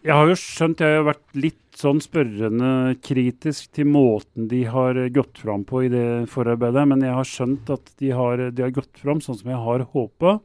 [0.04, 4.98] jeg har jo skjønt, jeg har vært litt sånn spørrende kritisk til måten de har
[5.14, 8.74] gått fram på i det forarbeidet, men jeg har skjønt at de har, de har
[8.74, 10.36] gått fram sånn som jeg har håpa.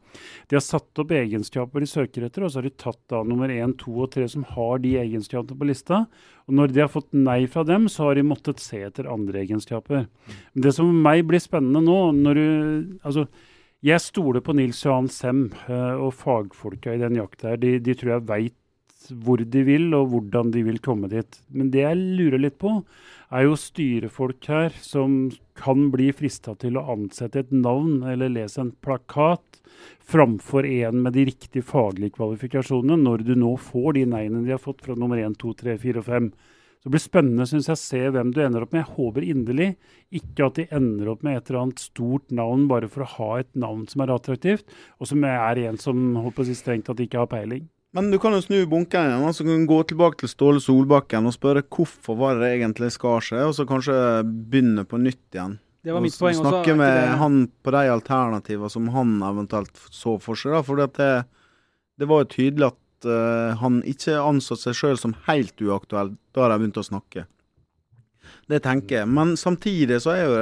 [0.49, 3.51] De har satt opp egenskaper de søker etter, og så har de tatt da nummer
[3.53, 6.03] én, to og tre som har de egenskapene på lista.
[6.47, 9.41] Og når de har fått nei fra dem, så har de måttet se etter andre
[9.45, 10.05] egenskaper.
[10.53, 12.47] Men det som for meg blir spennende nå, når du
[13.01, 13.28] altså
[13.84, 17.59] jeg stoler på Nils Johan Sem uh, og fagfolka i den jakta her.
[17.59, 18.59] De, de tror jeg veit
[19.23, 21.39] hvor de vil, og hvordan de vil komme dit.
[21.51, 22.77] Men det jeg lurer litt på,
[23.34, 25.25] er jo styrefolk her som
[25.59, 29.59] kan bli frista til å ansette et navn eller lese en plakat
[29.99, 34.61] framfor en med de riktige faglige kvalifikasjonene, når du nå får de nei-ene de har
[34.61, 36.31] fått fra nummer 1, 2, 3, 4 og 5.
[36.84, 38.81] Så det blir spennende synes jeg, å se hvem du ender opp med.
[38.81, 39.67] Jeg håper inderlig
[40.19, 43.29] ikke at de ender opp med et eller annet stort navn bare for å ha
[43.39, 44.67] et navn som er attraktivt,
[44.99, 47.69] og som er en som håper si strengt at de ikke har peiling.
[47.95, 51.38] Men du kan jo snu bunken igjen, altså kan gå tilbake til Ståle Solbakken og
[51.38, 53.95] spørre hvorfor var det egentlig skar seg, og så kanskje
[54.27, 55.55] begynne på nytt igjen.
[55.88, 56.49] Det var mitt poeng også.
[56.49, 60.57] Snakke med han på de alternativene som han eventuelt så for seg.
[60.57, 61.09] da, for det,
[61.95, 66.49] det var jo tydelig at uh, han ikke anså seg sjøl som helt uaktuell da
[66.51, 67.28] de begynte å snakke.
[68.49, 69.10] Det tenker jeg.
[69.12, 70.36] Men samtidig så jo,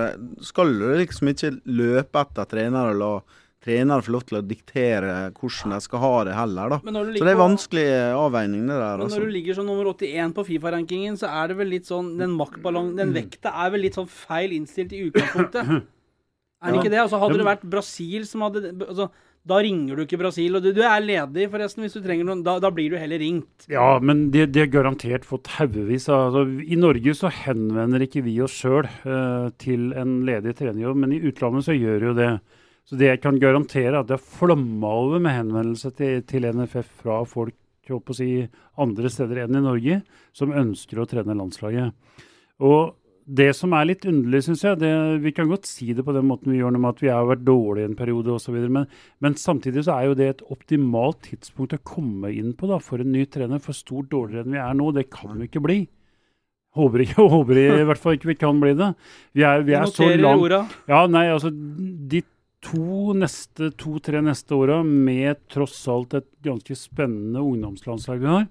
[0.45, 3.13] skal du liksom ikke løpe etter trenere og la
[3.61, 6.79] trenere få lov til å diktere hvordan de skal ha det heller, da.
[6.81, 7.85] Så det er vanskelig
[8.17, 8.81] avveining, det der.
[8.81, 9.21] Men når altså.
[9.21, 12.97] du ligger som nummer 81 på Fifa-rankingen, så er det vel litt sånn Den maktbalansen,
[12.97, 15.75] den vekta er vel litt sånn feil innstilt i utgangspunktet.
[16.61, 17.01] Er det ikke det?
[17.01, 19.07] Altså, hadde det vært Brasil som hadde altså,
[19.47, 20.53] da ringer du ikke Brasil.
[20.57, 22.43] Og du, du, er ledig, forresten, hvis du trenger noen.
[22.45, 23.65] Da, da blir du heller ringt.
[23.71, 28.37] Ja, men de, har garantert fått haugevis av altså, I Norge så henvender ikke vi
[28.45, 32.31] oss sjøl uh, til en ledig trenerjobb, men i utlandet så gjør jo det.
[32.85, 36.47] Så det jeg kan garantere, er at det har flomma over med henvendelser til, til
[36.51, 37.57] NFF fra folk
[37.91, 38.45] å si,
[38.79, 39.97] andre steder enn i Norge
[40.37, 41.91] som ønsker å trene landslaget.
[42.61, 42.93] Og
[43.31, 44.91] det som er litt underlig, syns jeg det,
[45.23, 47.45] Vi kan godt si det på den måten vi gjør nå, at vi har vært
[47.47, 48.57] dårlige en periode osv.
[48.67, 48.89] Men,
[49.23, 53.03] men samtidig så er jo det et optimalt tidspunkt å komme inn på da, for
[53.03, 53.63] en ny trener.
[53.63, 55.79] For stort dårligere enn vi er nå, det kan vi ikke bli.
[56.75, 58.91] Håper ikke, håper i hvert fall ikke vi kan bli det.
[59.37, 62.23] Vi er, vi er så langt Ja, nei, altså de
[62.61, 68.45] to neste, to-tre neste åra med tross alt et ganske spennende ungdomslandslag vi har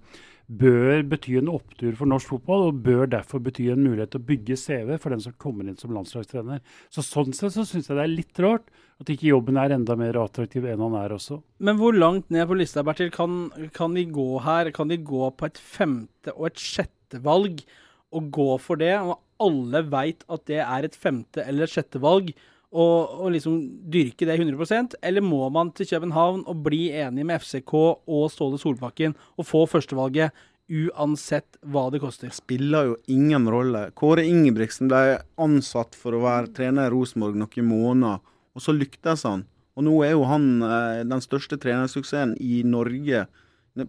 [0.51, 4.29] bør bety en opptur for norsk fotball, og bør derfor bety en mulighet til å
[4.31, 6.63] bygge CV for den som kommer inn som landslagstrener.
[6.91, 8.67] Så Sånn sett så syns jeg det er litt rart
[9.01, 11.41] at ikke jobben er enda mer attraktiv enn han er også.
[11.63, 14.73] Men hvor langt ned på lista Bertil, kan, kan de gå her?
[14.77, 17.63] Kan de gå på et femte og et sjette valg
[18.11, 18.97] og gå for det?
[18.99, 22.35] Og alle veit at det er et femte eller et sjette valg
[22.71, 23.57] og, og, liksom
[23.91, 28.61] dyrke det 100% Eller må man til København og bli enig med FCK og Ståle
[28.63, 30.37] Solbakken og få førstevalget
[30.71, 32.31] uansett hva det koster?
[32.31, 33.89] Spiller jo ingen rolle.
[33.99, 38.21] Kåre Ingebrigtsen ble ansatt for å være trener i Rosenborg noen måneder,
[38.55, 39.43] og så lyktes han.
[39.75, 43.25] Og nå er jo han eh, den største trenersuksessen i Norge,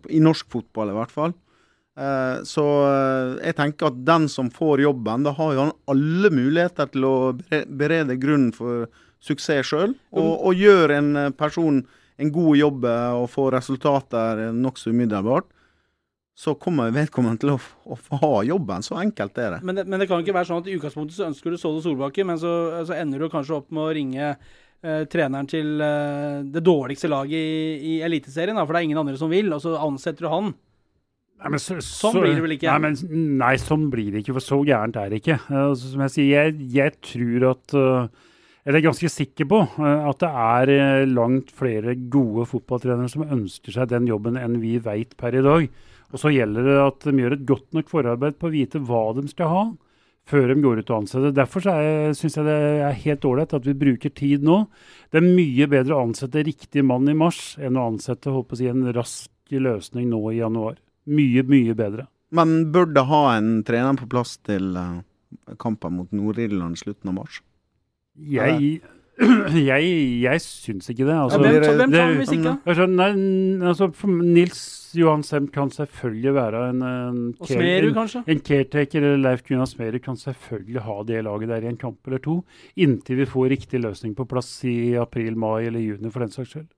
[0.09, 1.37] i norsk fotball i hvert fall.
[1.99, 6.31] Eh, så eh, jeg tenker at den som får jobben, da har jo han alle
[6.33, 7.15] muligheter til å
[7.67, 8.87] berede grunnen for
[9.21, 9.95] suksess sjøl.
[10.15, 11.83] Og, og gjør en eh, person
[12.21, 15.47] en god jobb og får resultater nokså umiddelbart,
[16.37, 17.57] så kommer vedkommende til å,
[17.89, 18.85] å, få ha jobben.
[18.85, 19.61] Så enkelt er det.
[19.65, 19.85] Men, det.
[19.89, 20.07] men, det.
[20.09, 22.51] kan ikke være sånn at i utgangspunktet så ønsker du Ståle Solbakken, men så,
[22.87, 27.37] så, ender du kanskje opp med å ringe eh, treneren til eh, det dårligste laget
[27.41, 30.53] i, i Eliteserien, for det er ingen andre som vil, og så ansetter du han.
[31.41, 32.69] Nei, så, sånn blir det vel ikke?
[32.69, 34.35] Nei, men, nei, sånn blir det ikke.
[34.37, 35.39] For så gærent er det ikke.
[35.49, 38.27] Uh, som jeg sier, jeg, jeg tror at uh,
[38.61, 43.73] Jeg er ganske sikker på uh, at det er langt flere gode fotballtrenere som ønsker
[43.73, 45.65] seg den jobben enn vi veit per i dag.
[46.11, 49.07] Og så gjelder det at de gjør et godt nok forarbeid på å vite hva
[49.17, 49.63] de skal ha
[50.31, 51.33] før de går ut og ansetter.
[51.33, 51.65] Derfor
[52.15, 54.59] syns jeg det er helt ålreit at vi bruker tid nå.
[55.09, 58.59] Det er mye bedre å ansette riktig mann i mars enn å ansette håper å
[58.59, 60.77] si, en rask løsning nå i januar.
[61.09, 62.07] Mye, mye bedre.
[62.31, 65.01] Men burde ha en trener på plass til uh,
[65.59, 67.41] kampen mot Nord-Irland slutten av mars?
[68.15, 68.81] Jeg,
[69.71, 69.89] jeg,
[70.23, 71.15] jeg syns ikke det.
[71.15, 72.55] Altså, hvem, hvem tar hvis ikke?
[72.65, 73.09] Altså, nei,
[73.71, 74.61] altså, Nils
[74.97, 77.21] Johan Semt kan selvfølgelig være en, en,
[77.95, 78.23] kanskje?
[78.27, 82.07] en caretaker, eller Leif Gunnar Smerud kan selvfølgelig ha det laget der i en kamp
[82.07, 82.41] eller to,
[82.75, 86.55] inntil vi får riktig løsning på plass i april, mai eller juni, for den saks
[86.55, 86.69] skyld.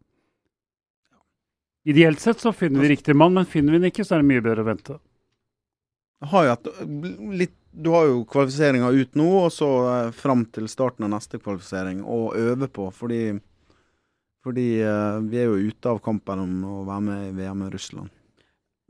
[1.83, 4.29] Ideelt sett så finner vi riktig mann, men finner vi den ikke, så er det
[4.29, 4.99] mye bedre å vente.
[6.31, 11.03] Har jo litt, du har jo kvalifiseringa ut nå, og så eh, fram til starten
[11.03, 12.87] av neste kvalifisering å øve på.
[12.95, 13.21] Fordi,
[14.45, 17.71] fordi eh, vi er jo ute av kampen om å være med i VM i
[17.73, 18.13] Russland.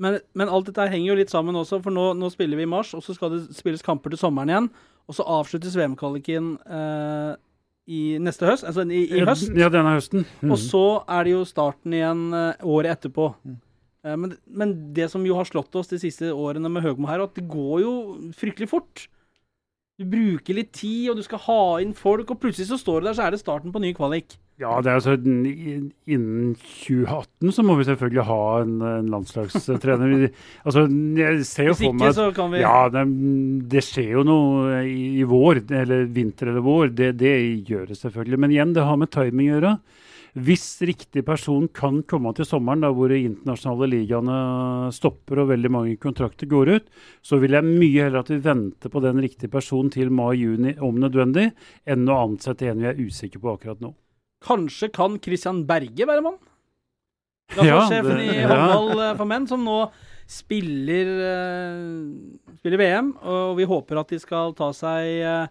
[0.02, 2.70] Men, men, alt dette henger jo litt sammen også, for nå, nå, spiller vi i
[2.70, 4.70] mars, og så skal det spilles kamper til sommeren igjen.
[5.10, 7.34] Og så avsluttes VM-kvaliken eh,
[7.90, 9.52] i neste høst, altså i, i høst.
[9.60, 10.24] Ja, denne høsten.
[10.42, 10.54] Mm.
[10.56, 13.34] Og så er det jo starten igjen uh, året etterpå.
[13.44, 13.58] Mm.
[14.06, 17.26] Uh, men, men, det som jo har slått oss de siste årene med Høgmo her,
[17.26, 17.94] at det går jo
[18.40, 19.08] fryktelig fort.
[20.02, 23.12] Du bruker litt tid, og du skal ha inn folk, og plutselig så står du
[23.12, 24.40] der, så er det starten på ny kvalik.
[24.62, 30.28] Ja, det er altså Innen 2018 så må vi selvfølgelig ha en, en landslagstrener.
[30.62, 30.86] Altså,
[31.18, 33.04] jeg ser jo for meg at så kan vi Ja, det,
[33.70, 36.94] det skjer jo noe i, i vår, eller vinter eller vår.
[36.94, 37.34] Det, det
[37.70, 38.42] gjør det selvfølgelig.
[38.46, 39.76] Men igjen, det har med timing å gjøre.
[40.34, 44.38] Hvis riktig person kan komme til sommeren, da hvor de internasjonale ligaene
[44.96, 46.88] stopper og veldig mange kontrakter går ut,
[47.22, 50.98] så vil jeg mye heller at vi venter på den riktige personen til mai-juni om
[51.04, 51.52] nødvendig,
[51.86, 53.94] enn å ansette en vi er usikre på akkurat nå.
[54.44, 56.42] Kanskje kan Christian Berge være mann?
[57.54, 59.14] Ja, Landslagssjefen det- i håndball ja.
[59.20, 59.78] for menn, som nå
[60.26, 63.14] spiller, eh, spiller VM.
[63.22, 65.48] Og vi håper at de skal ta seg eh,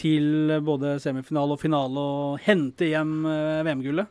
[0.00, 4.10] til både semifinale og finale og hente hjem eh, VM-gullet.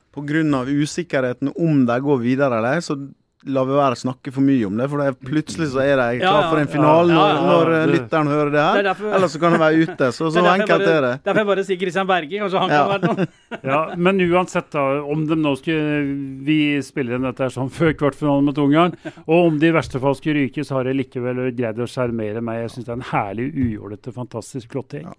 [0.55, 2.95] Av usikkerheten om de går videre eller ei, så
[3.43, 4.85] lar vi være å snakke for mye om det.
[4.87, 6.49] For det, plutselig så er de klar ja.
[6.53, 8.77] for en finale Ja, når, ja, ja, når når det- lytteren hører det Det er
[8.77, 8.83] her.
[8.87, 10.07] derfor, Eller så kan de være ute.
[10.15, 11.11] Så, så er enkelt bare, er det.
[11.25, 12.39] Derfor jeg bare sier Christian Berge.
[12.39, 12.85] Kanskje han Ja.
[12.87, 13.27] kan være noe.
[13.73, 16.57] Ja, Men uansett, da, om de nå skulle Vi
[16.87, 18.95] spiller inn dette her sånn før kvartfinalen mot Ungarn.
[19.27, 22.39] Og om de i verste fall skulle ryke, så har de likevel greid å sjarmere
[22.41, 22.61] meg.
[22.63, 25.11] Jeg syns det er en herlig, ujålete, fantastisk flott gjeng.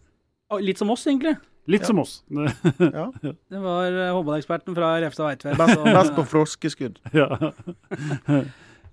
[0.60, 1.36] Litt som oss, egentlig.
[1.66, 1.86] Litt Ja.
[1.88, 2.18] som oss.
[2.78, 3.06] Ja.
[3.24, 5.56] Det var eh, håndballeksperten fra Refstad Veitvet.
[5.58, 6.98] Best, best på froskeskudd.
[7.16, 7.28] ja.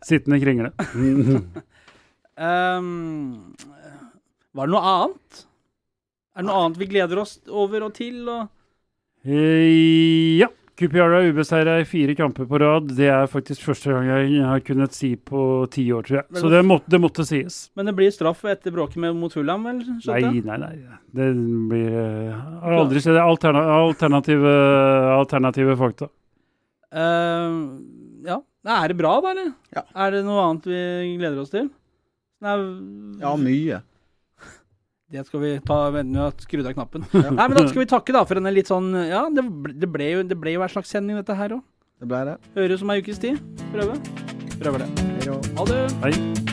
[0.08, 0.72] Sittende kringle.
[2.40, 3.54] um,
[4.56, 5.44] var det noe annet?
[6.32, 8.24] Er det noe annet vi gleder oss over og til?
[8.32, 8.48] Og
[9.22, 10.48] Eh, ja.
[10.80, 12.92] QPR har ubeseira i fire kamper på rad.
[12.98, 15.42] Det er faktisk første gang jeg har kunnet si på
[15.74, 16.42] ti år, tror jeg.
[16.42, 17.60] Så det måtte, det måtte sies.
[17.78, 19.84] Men det blir straff etter bråket med mot Fulham, vel?
[20.08, 20.72] Nei, nei, nei.
[21.12, 21.28] Det
[21.72, 24.56] blir Jeg Har aldri sett Alterna alternative,
[25.18, 26.10] alternative fakta.
[26.92, 27.78] Uh,
[28.26, 28.42] ja.
[28.62, 29.54] Er det bra, da, eller?
[29.74, 29.86] Ja.
[30.06, 30.82] Er det noe annet vi
[31.18, 31.70] gleder oss til?
[32.42, 32.58] Nei,
[33.22, 33.82] Ja, mye.
[35.12, 37.04] Det skal vi ta Vent, nå har skrudd av knappen.
[37.12, 39.92] Nei, men Da skal vi takke da for en litt sånn Ja, det ble, det
[39.92, 41.66] ble, jo, det ble jo en slags sending, dette her òg.
[42.02, 42.38] Det ble det.
[42.56, 43.44] Høres som ei ukes tid.
[43.76, 44.00] Prøve.
[44.62, 45.36] Prøver det.
[45.60, 45.84] Ha det.
[46.06, 46.51] Hei.